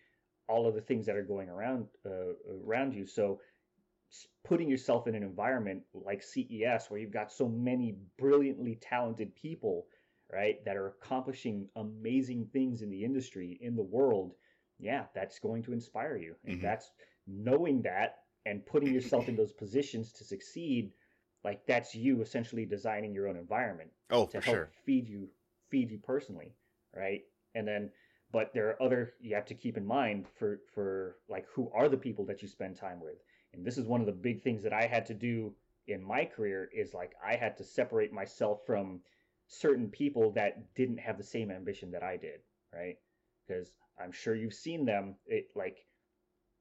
[0.48, 3.06] all of the things that are going around uh, around you.
[3.06, 3.40] So
[4.44, 9.86] putting yourself in an environment like CES where you've got so many brilliantly talented people
[10.32, 14.32] right, that are accomplishing amazing things in the industry, in the world,
[14.78, 16.34] yeah, that's going to inspire you.
[16.44, 16.66] And mm-hmm.
[16.66, 16.90] that's
[17.26, 20.92] knowing that and putting yourself in those positions to succeed,
[21.44, 23.90] like that's you essentially designing your own environment.
[24.10, 24.70] Oh, to help sure.
[24.84, 25.28] feed you
[25.70, 26.54] feed you personally,
[26.96, 27.20] right?
[27.54, 27.90] And then
[28.32, 31.88] but there are other you have to keep in mind for for like who are
[31.88, 33.16] the people that you spend time with.
[33.54, 35.54] And this is one of the big things that I had to do
[35.86, 39.00] in my career is like I had to separate myself from
[39.48, 42.40] certain people that didn't have the same ambition that I did,
[42.72, 42.96] right?
[43.46, 43.72] Because
[44.02, 45.16] I'm sure you've seen them.
[45.26, 45.84] It like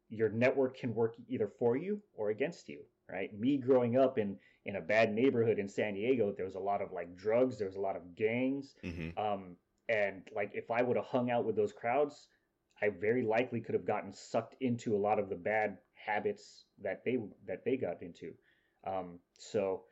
[0.09, 3.33] your network can work either for you or against you, right?
[3.37, 6.81] Me growing up in in a bad neighborhood in San Diego, there was a lot
[6.81, 9.17] of like drugs, there was a lot of gangs, mm-hmm.
[9.17, 9.55] um,
[9.89, 12.27] and like if I would have hung out with those crowds,
[12.81, 17.03] I very likely could have gotten sucked into a lot of the bad habits that
[17.03, 18.33] they that they got into.
[18.85, 19.83] Um, so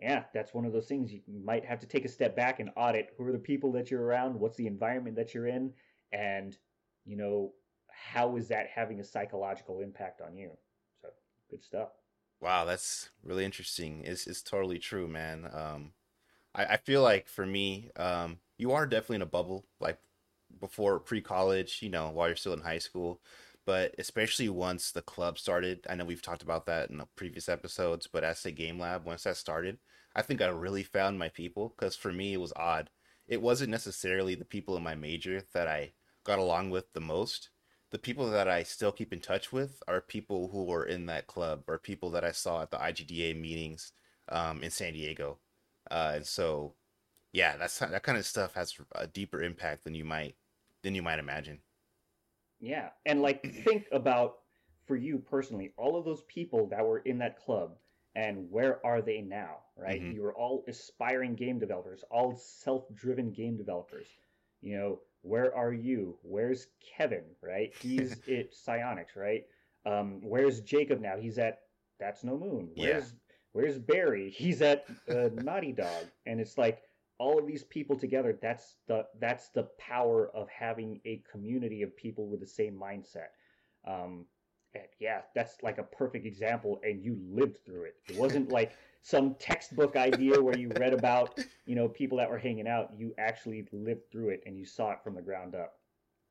[0.00, 2.70] yeah, that's one of those things you might have to take a step back and
[2.76, 5.72] audit who are the people that you're around, what's the environment that you're in,
[6.12, 6.56] and
[7.04, 7.52] you know
[7.90, 10.50] how is that having a psychological impact on you.
[11.02, 11.08] So
[11.50, 11.88] good stuff.
[12.40, 14.02] Wow, that's really interesting.
[14.04, 15.50] It's it's totally true, man.
[15.52, 15.92] Um,
[16.54, 19.98] I, I feel like for me, um, you are definitely in a bubble, like
[20.60, 23.20] before pre college, you know, while you're still in high school
[23.68, 27.50] but especially once the club started, I know we've talked about that in the previous
[27.50, 29.76] episodes, but as a game lab, once that started,
[30.16, 32.88] I think I really found my people because for me it was odd.
[33.26, 35.92] It wasn't necessarily the people in my major that I
[36.24, 37.50] got along with the most.
[37.90, 41.26] The people that I still keep in touch with are people who were in that
[41.26, 43.92] club or people that I saw at the IGDA meetings
[44.30, 45.40] um, in San Diego.
[45.90, 46.72] Uh, and so,
[47.34, 50.36] yeah, that's that kind of stuff has a deeper impact than you might
[50.82, 51.58] than you might imagine.
[52.60, 54.36] Yeah, and like think about
[54.86, 57.76] for you personally, all of those people that were in that club,
[58.14, 59.58] and where are they now?
[59.76, 60.00] Right?
[60.00, 60.12] Mm-hmm.
[60.12, 64.08] You were all aspiring game developers, all self-driven game developers.
[64.60, 66.18] You know, where are you?
[66.22, 67.24] Where's Kevin?
[67.42, 67.72] Right?
[67.80, 69.44] He's at Psyonix, right?
[69.86, 71.16] Um, where's Jacob now?
[71.16, 71.60] He's at
[72.00, 72.70] That's No Moon.
[72.74, 73.18] Where's yeah.
[73.52, 74.30] Where's Barry?
[74.30, 76.82] He's at uh, Naughty Dog, and it's like
[77.18, 81.96] all of these people together that's the that's the power of having a community of
[81.96, 83.30] people with the same mindset.
[83.86, 84.26] Um,
[85.00, 87.96] yeah that's like a perfect example and you lived through it.
[88.08, 92.38] It wasn't like some textbook idea where you read about you know people that were
[92.38, 92.92] hanging out.
[92.96, 95.74] You actually lived through it and you saw it from the ground up.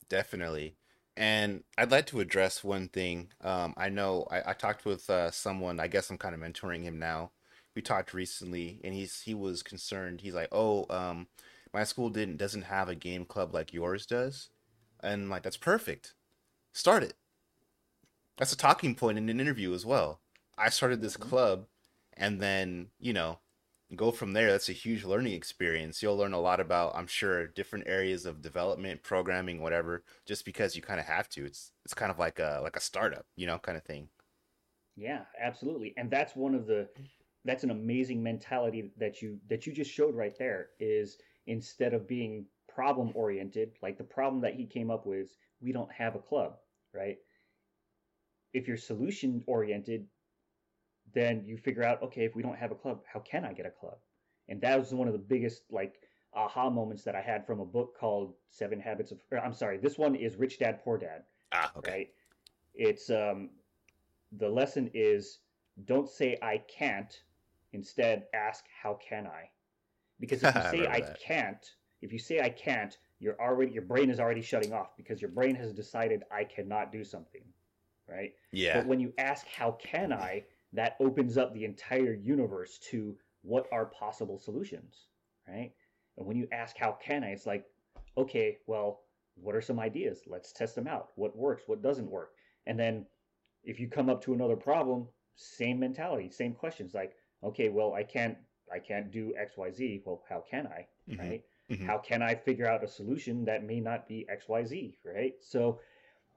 [0.09, 0.75] Definitely.
[1.17, 3.29] And i'd like to address one thing.
[3.41, 6.83] Um, i know I, I talked with uh, someone i guess i'm kind of mentoring
[6.83, 7.31] him now
[7.77, 10.21] we talked recently, and he's he was concerned.
[10.21, 11.27] He's like, "Oh, um,
[11.71, 14.49] my school didn't doesn't have a game club like yours does,"
[15.03, 16.15] and I'm like, "That's perfect.
[16.73, 17.13] Start it."
[18.37, 20.21] That's a talking point in an interview as well.
[20.57, 21.29] I started this mm-hmm.
[21.29, 21.67] club,
[22.13, 23.37] and then you know,
[23.95, 24.49] go from there.
[24.49, 26.01] That's a huge learning experience.
[26.01, 30.03] You'll learn a lot about, I'm sure, different areas of development, programming, whatever.
[30.25, 31.45] Just because you kind of have to.
[31.45, 34.09] It's it's kind of like a like a startup, you know, kind of thing.
[34.95, 35.93] Yeah, absolutely.
[35.95, 36.89] And that's one of the
[37.47, 41.17] that's an amazing mentality that you that you just showed right there is
[41.47, 45.29] instead of being problem oriented like the problem that he came up with
[45.61, 46.57] we don't have a club
[46.93, 47.17] right
[48.53, 50.05] if you're solution oriented
[51.13, 53.65] then you figure out okay if we don't have a club how can i get
[53.65, 53.97] a club
[54.49, 55.95] and that was one of the biggest like
[56.33, 59.19] aha moments that I had from a book called Seven Habits of.
[59.43, 61.23] I'm sorry, this one is Rich Dad Poor Dad.
[61.51, 61.91] Ah, okay.
[61.91, 62.09] Right.
[62.75, 63.49] It's um,
[64.37, 65.39] the lesson is
[65.85, 67.21] don't say I can't.
[67.73, 69.49] Instead, ask how can I?
[70.19, 73.83] Because if you say remember I can't, if you say I can't, you're already your
[73.83, 77.43] brain is already shutting off because your brain has decided I cannot do something,
[78.07, 78.33] right?
[78.51, 78.79] Yeah.
[78.79, 80.43] But when you ask how can I,
[80.73, 85.07] that opens up the entire universe to what are possible solutions,
[85.47, 85.71] right?
[86.17, 87.65] And when you ask how can I, it's like,
[88.17, 89.01] okay, well,
[89.35, 90.21] what are some ideas?
[90.27, 91.09] Let's test them out.
[91.15, 91.63] What works?
[91.67, 92.31] What doesn't work?
[92.65, 93.05] And then
[93.63, 98.03] if you come up to another problem, same mentality, same questions like, okay, well, I
[98.03, 98.37] can't
[98.71, 100.01] I can't do XYZ.
[100.05, 100.87] Well, how can I?
[101.09, 101.19] Mhm.
[101.19, 101.43] Right?
[101.69, 101.85] Mhm.
[101.85, 105.35] How can I figure out a solution that may not be XYZ, right?
[105.41, 105.79] So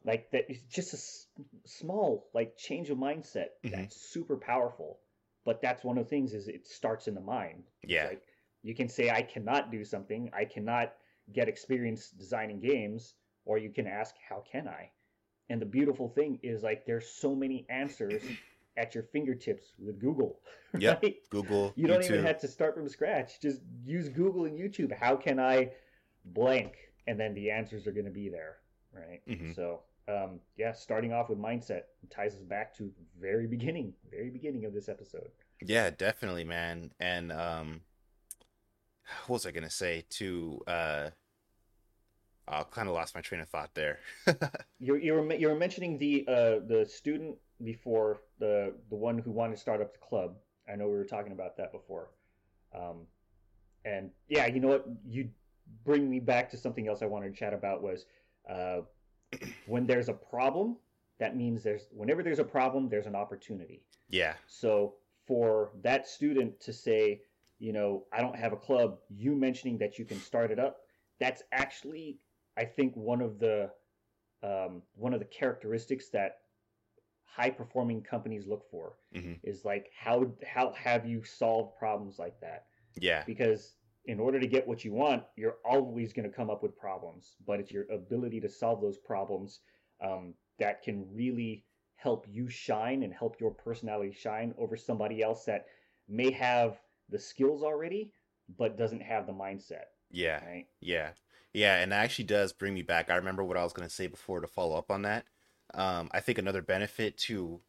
[0.05, 1.27] like that it's just a s-
[1.67, 3.73] small like change of mindset Mhm.
[3.73, 5.01] that's super powerful.
[5.45, 7.65] But that's one of the things is it starts in the mind.
[7.83, 8.07] Yeah.
[8.09, 8.23] Like
[8.63, 10.95] you can say I cannot do something, I cannot
[11.33, 14.91] get experience designing games, or you can ask how can I?
[15.49, 18.23] And the beautiful thing is like there's so many answers
[18.77, 20.41] at your fingertips with Google.
[20.79, 21.03] Yep.
[21.03, 21.17] Right?
[21.31, 21.73] Google.
[21.75, 22.11] You don't YouTube.
[22.13, 23.41] even have to start from scratch.
[23.41, 24.97] Just use Google and YouTube.
[24.97, 25.73] How can I
[26.27, 26.75] blank?
[27.09, 28.59] And then the answers are going to be there,
[28.93, 29.21] right?
[29.27, 29.53] Mhm.
[29.53, 34.65] So, um, yeah, starting off with mindset ties us back to very beginning, very beginning
[34.65, 35.33] of this episode.
[35.61, 36.93] Yeah, definitely, man.
[37.01, 37.81] And um
[39.27, 41.11] what was I gonna say to uh
[42.49, 43.99] I kind of lost my train of thought there.
[44.79, 49.31] You you were you were mentioning the uh, the student before the the one who
[49.31, 50.37] wanted to start up the club.
[50.71, 52.09] I know we were talking about that before.
[52.75, 53.07] Um,
[53.85, 54.87] and yeah, you know what?
[55.07, 55.29] You
[55.85, 58.07] bring me back to something else I wanted to chat about was
[58.49, 58.81] uh,
[59.67, 60.77] when there's a problem.
[61.19, 63.83] That means there's whenever there's a problem, there's an opportunity.
[64.09, 64.35] yeah.
[64.47, 64.95] So
[65.27, 67.21] for that student to say,
[67.59, 70.79] you know, I don't have a club, you mentioning that you can start it up,
[71.21, 72.19] that's actually,
[72.61, 73.73] I think, one of the
[74.43, 76.39] um, one of the characteristics that
[77.25, 79.39] high performing companies look for Mhm.
[79.43, 82.67] is like how how have you solved problems like that?
[83.01, 83.25] Yeah.
[83.27, 86.77] Because in order to get what you want, you're always going to come up with
[86.77, 89.61] problems, but it's your ability to solve those problems
[90.01, 95.45] um, that can really help you shine and help your personality shine over somebody else
[95.45, 95.67] that
[96.09, 96.81] may have
[97.11, 98.13] the skills already
[98.57, 100.43] but doesn't have the mindset Yeah.
[100.45, 101.13] right Yeah.
[101.53, 103.11] Yeah, and that actually does bring me back.
[103.11, 105.27] I remember what I was going to say before to follow up on that.
[105.75, 107.61] Um, I think another benefit to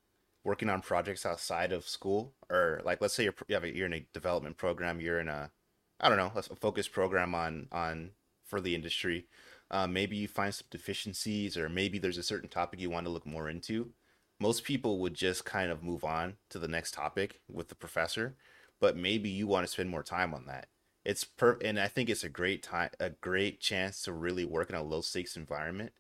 [0.44, 3.88] working on projects outside of school, or like let's say you're you have a, you're
[3.88, 5.52] in a development program, you're in a
[6.00, 8.12] I don't know a focused program on on
[8.44, 9.28] for the industry.
[9.72, 13.12] Um, maybe you find some deficiencies, or maybe there's a certain topic you want to
[13.12, 13.92] look more into.
[14.40, 18.36] Most people would just kind of move on to the next topic with the professor,
[18.80, 20.68] but maybe you want to spend more time on that
[21.06, 24.70] it's per and I think it's a great time a great chance to really work
[24.70, 25.94] in a low stakes environment.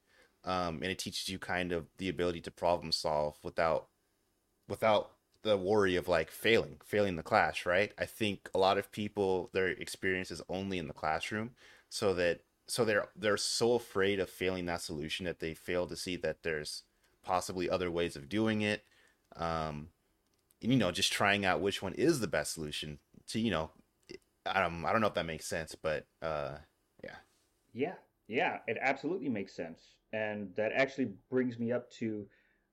[0.43, 3.89] Um, and it teaches you kind of the ability to problem solve without
[4.67, 5.11] without
[5.43, 7.93] the worry of like failing, failing the class, right?
[7.97, 11.51] I think a lot of people their experience is only in the classroom,
[11.89, 15.95] so that so they're they're so afraid of failing that solution that they fail to
[15.95, 16.83] see that there's
[17.23, 18.83] possibly other ways of doing it.
[19.35, 19.89] Um,
[20.61, 23.71] and, you know, just trying out which one is the best solution to you know
[24.45, 26.57] um, I don't know if that makes sense, but uh,
[27.03, 27.15] yeah,
[27.73, 27.93] yeah
[28.27, 29.95] yeah it absolutely makes sense.
[30.13, 32.25] And that actually brings me up to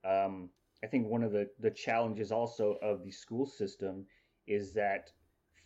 [0.05, 0.49] um,
[0.83, 4.05] i think one of the the challenges also of the school system
[4.47, 5.11] is that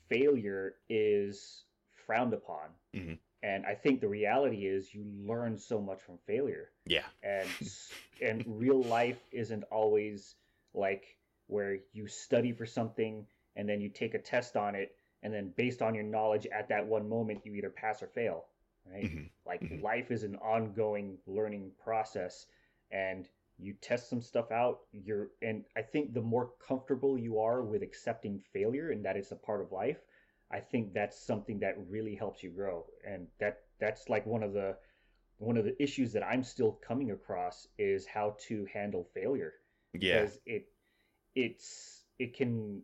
[0.09, 1.63] failure is
[2.05, 2.69] frowned upon.
[2.95, 3.17] Mhm.
[3.43, 6.71] and i think the reality is you learn so much from failure.
[6.85, 7.49] Yeah, and
[8.21, 10.35] and real life isn't always
[10.73, 13.25] like where you study for something
[13.55, 16.69] and then you take a test on it and then based on your knowledge at
[16.69, 18.45] that one moment you either pass or fail
[18.91, 19.29] right Mhm.
[19.45, 19.81] like Mhm.
[19.83, 22.47] life is an ongoing learning process
[22.91, 27.63] and you test some stuff out you're and i think the more comfortable you are
[27.63, 29.99] with accepting failure and that it's a part of life
[30.51, 34.53] i think that's something that really helps you grow and that that's like one of
[34.53, 34.75] the
[35.37, 39.53] one of the issues that i'm still coming across is how to handle failure
[39.99, 40.65] yeah, because it
[41.35, 42.81] it's it can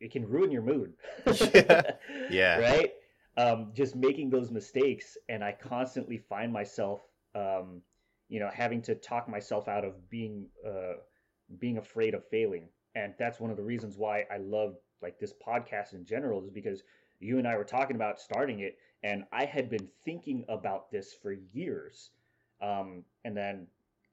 [0.00, 0.94] it can ruin your mood.
[1.54, 1.82] Yeah.
[2.30, 2.58] Yeah.
[2.58, 2.92] right?
[3.36, 7.02] Um, just making those mistakes and i constantly find myself
[7.36, 7.82] um,
[8.28, 10.94] you know having to talk myself out of being uh,
[11.58, 12.68] being afraid of failing.
[12.94, 16.50] And that's one of the reasons why i love like this podcast in general is
[16.50, 16.82] because
[17.20, 21.12] you and i were talking about starting it and i had been thinking about this
[21.22, 22.10] for years.
[22.60, 23.68] Um, and then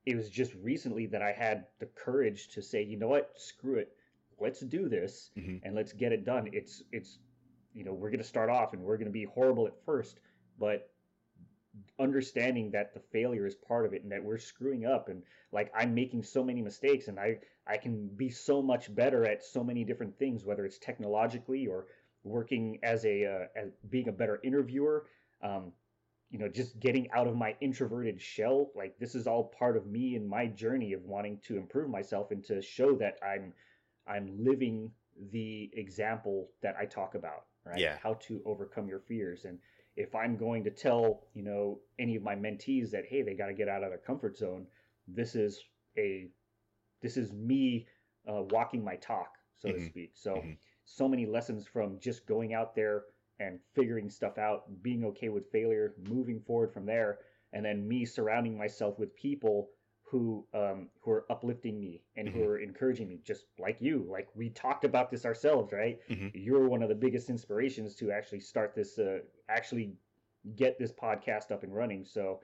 [0.05, 3.31] it was just recently that i had the courage to say you know what?
[3.35, 3.91] Screw it
[4.39, 5.61] let's do this Mhm.
[5.63, 7.19] and let's get it done it's it's
[7.75, 10.21] you know, we're going to start off and we're going to be horrible at first,
[10.57, 10.89] but
[11.99, 15.21] understanding that the failure is part of it and that we're screwing up and
[15.51, 19.43] like I'm making so many mistakes and I I can be so much better at
[19.43, 21.87] so many different things whether it's technologically or
[22.23, 25.07] working as a uh, as being a better interviewer
[25.43, 25.73] um,
[26.29, 29.85] you know just getting out of my introverted shell like this is all part of
[29.85, 33.53] me and my journey of wanting to improve myself and to show that I'm
[34.07, 34.91] I'm living
[35.31, 37.97] the example that I talk about right Yeah.
[38.01, 39.59] how to overcome your fears and
[39.95, 43.47] if I'm going to tell, you know, any of my mentees that hey, they got
[43.47, 44.67] to get out of their comfort zone,
[45.07, 45.63] this is
[45.97, 46.29] a
[47.01, 47.87] this is me
[48.27, 49.89] uh, walking my talk, so to Mhm.
[49.89, 50.11] speak.
[50.15, 50.57] So Mhm.
[50.83, 53.05] so many lessons from just going out there
[53.39, 57.19] and figuring stuff out, being okay with failure, moving forward from there,
[57.53, 59.71] and then me surrounding myself with people
[60.15, 62.47] who um, who are uplifting me and who Mhm.
[62.47, 64.03] are encouraging me, just like you.
[64.09, 65.99] Like we talked about this ourselves, right?
[66.09, 66.31] Mhm.
[66.33, 69.97] You're one of the biggest inspirations to actually start this, uh, actually
[70.55, 72.05] get this podcast up and running.
[72.05, 72.41] So,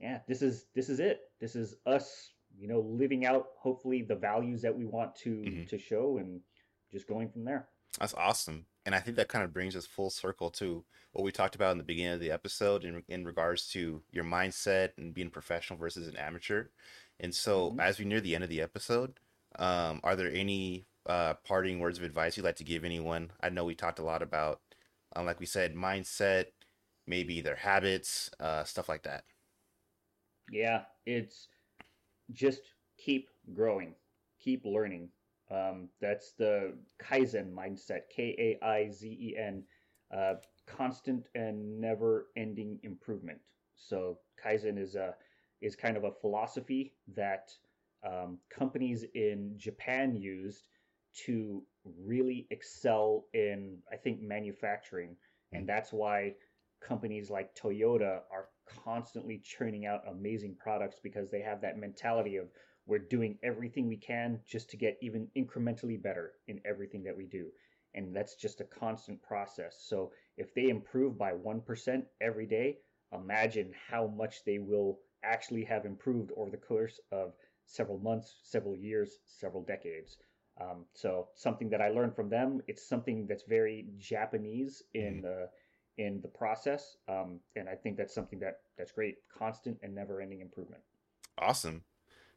[0.00, 1.30] yeah, this is this is it.
[1.38, 5.68] This is us, you know, living out hopefully the values that we want to Mhm.
[5.68, 6.40] to show and
[6.90, 7.68] just going from there.
[7.98, 8.66] That's awesome.
[8.84, 11.72] And I think that kind of brings us full circle to what we talked about
[11.72, 15.78] in the beginning of the episode in, in regards to your mindset and being professional
[15.78, 16.68] versus an amateur.
[17.20, 17.78] And so, Mhm.
[17.78, 19.20] as we near the end of the episode,
[19.56, 23.32] um, are there any uh, parting words of advice you'd like to give anyone?
[23.40, 24.62] I know we talked a lot about,
[25.14, 26.52] um, like we said, mindset,
[27.06, 29.24] maybe their habits, uh, stuff like that.
[30.48, 31.48] Yeah, it's
[32.32, 32.62] just
[32.98, 33.96] keep growing,
[34.40, 35.10] keep learning.
[35.52, 39.64] Um, that's the Kaizen mindset, K A I Z E N,
[40.16, 40.34] uh,
[40.66, 43.38] constant and never-ending improvement.
[43.76, 45.14] So Kaizen is a
[45.60, 47.50] is kind of a philosophy that
[48.04, 50.68] um, companies in Japan used
[51.26, 51.62] to
[52.00, 55.16] really excel in, I think, manufacturing,
[55.52, 56.34] and that's why
[56.80, 58.48] companies like Toyota are
[58.84, 62.48] constantly churning out amazing products because they have that mentality of
[62.86, 67.26] we're doing everything we can just to get even incrementally better in everything that we
[67.26, 67.46] do.
[67.94, 69.76] And that's just a constant process.
[69.86, 72.78] So if they improve by 1% every day,
[73.12, 77.34] imagine how much they will actually have improved over the course of
[77.66, 80.16] several months, several years, several decades.
[80.60, 85.48] Um, so something that I learned from them, it's something that's very Japanese in the
[85.98, 90.40] in the process, um, and I think that's something that that's great, constant and never-ending
[90.40, 90.82] improvement.
[91.38, 91.82] Awesome.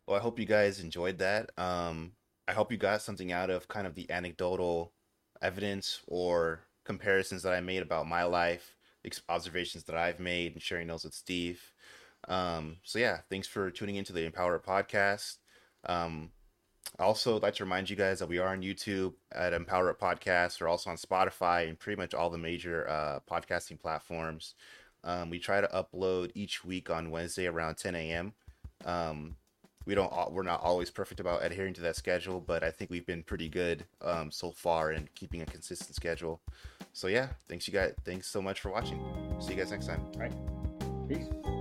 [0.07, 1.51] Well, I hope you guys enjoyed that.
[1.57, 2.11] Um,
[2.47, 4.93] I hope you got something out of kind of the anecdotal
[5.41, 8.75] evidence or comparisons that I made about my life,
[9.29, 11.61] observations that I've made, and sharing those with Steve.
[12.27, 15.37] Um, so yeah, thanks for tuning into the Empower podcast.
[15.85, 16.31] Um,
[16.99, 19.99] I also like to remind you guys that we are on YouTube at Empower It
[19.99, 20.61] Podcast.
[20.61, 24.55] We're also on Spotify and pretty much all the major uh, podcasting platforms.
[25.03, 28.33] Um, we try to upload each week on Wednesday around 10 a.m.
[28.85, 29.35] Um,
[29.85, 33.05] we don't we're not always perfect about adhering to that schedule, but I think we've
[33.05, 36.41] been pretty good um, so far in keeping a consistent schedule.
[36.93, 37.93] So yeah, thanks you guys.
[38.03, 38.99] Thanks so much for watching.
[39.39, 40.01] See you guys next time.
[40.15, 40.33] All right,
[41.07, 41.54] peace.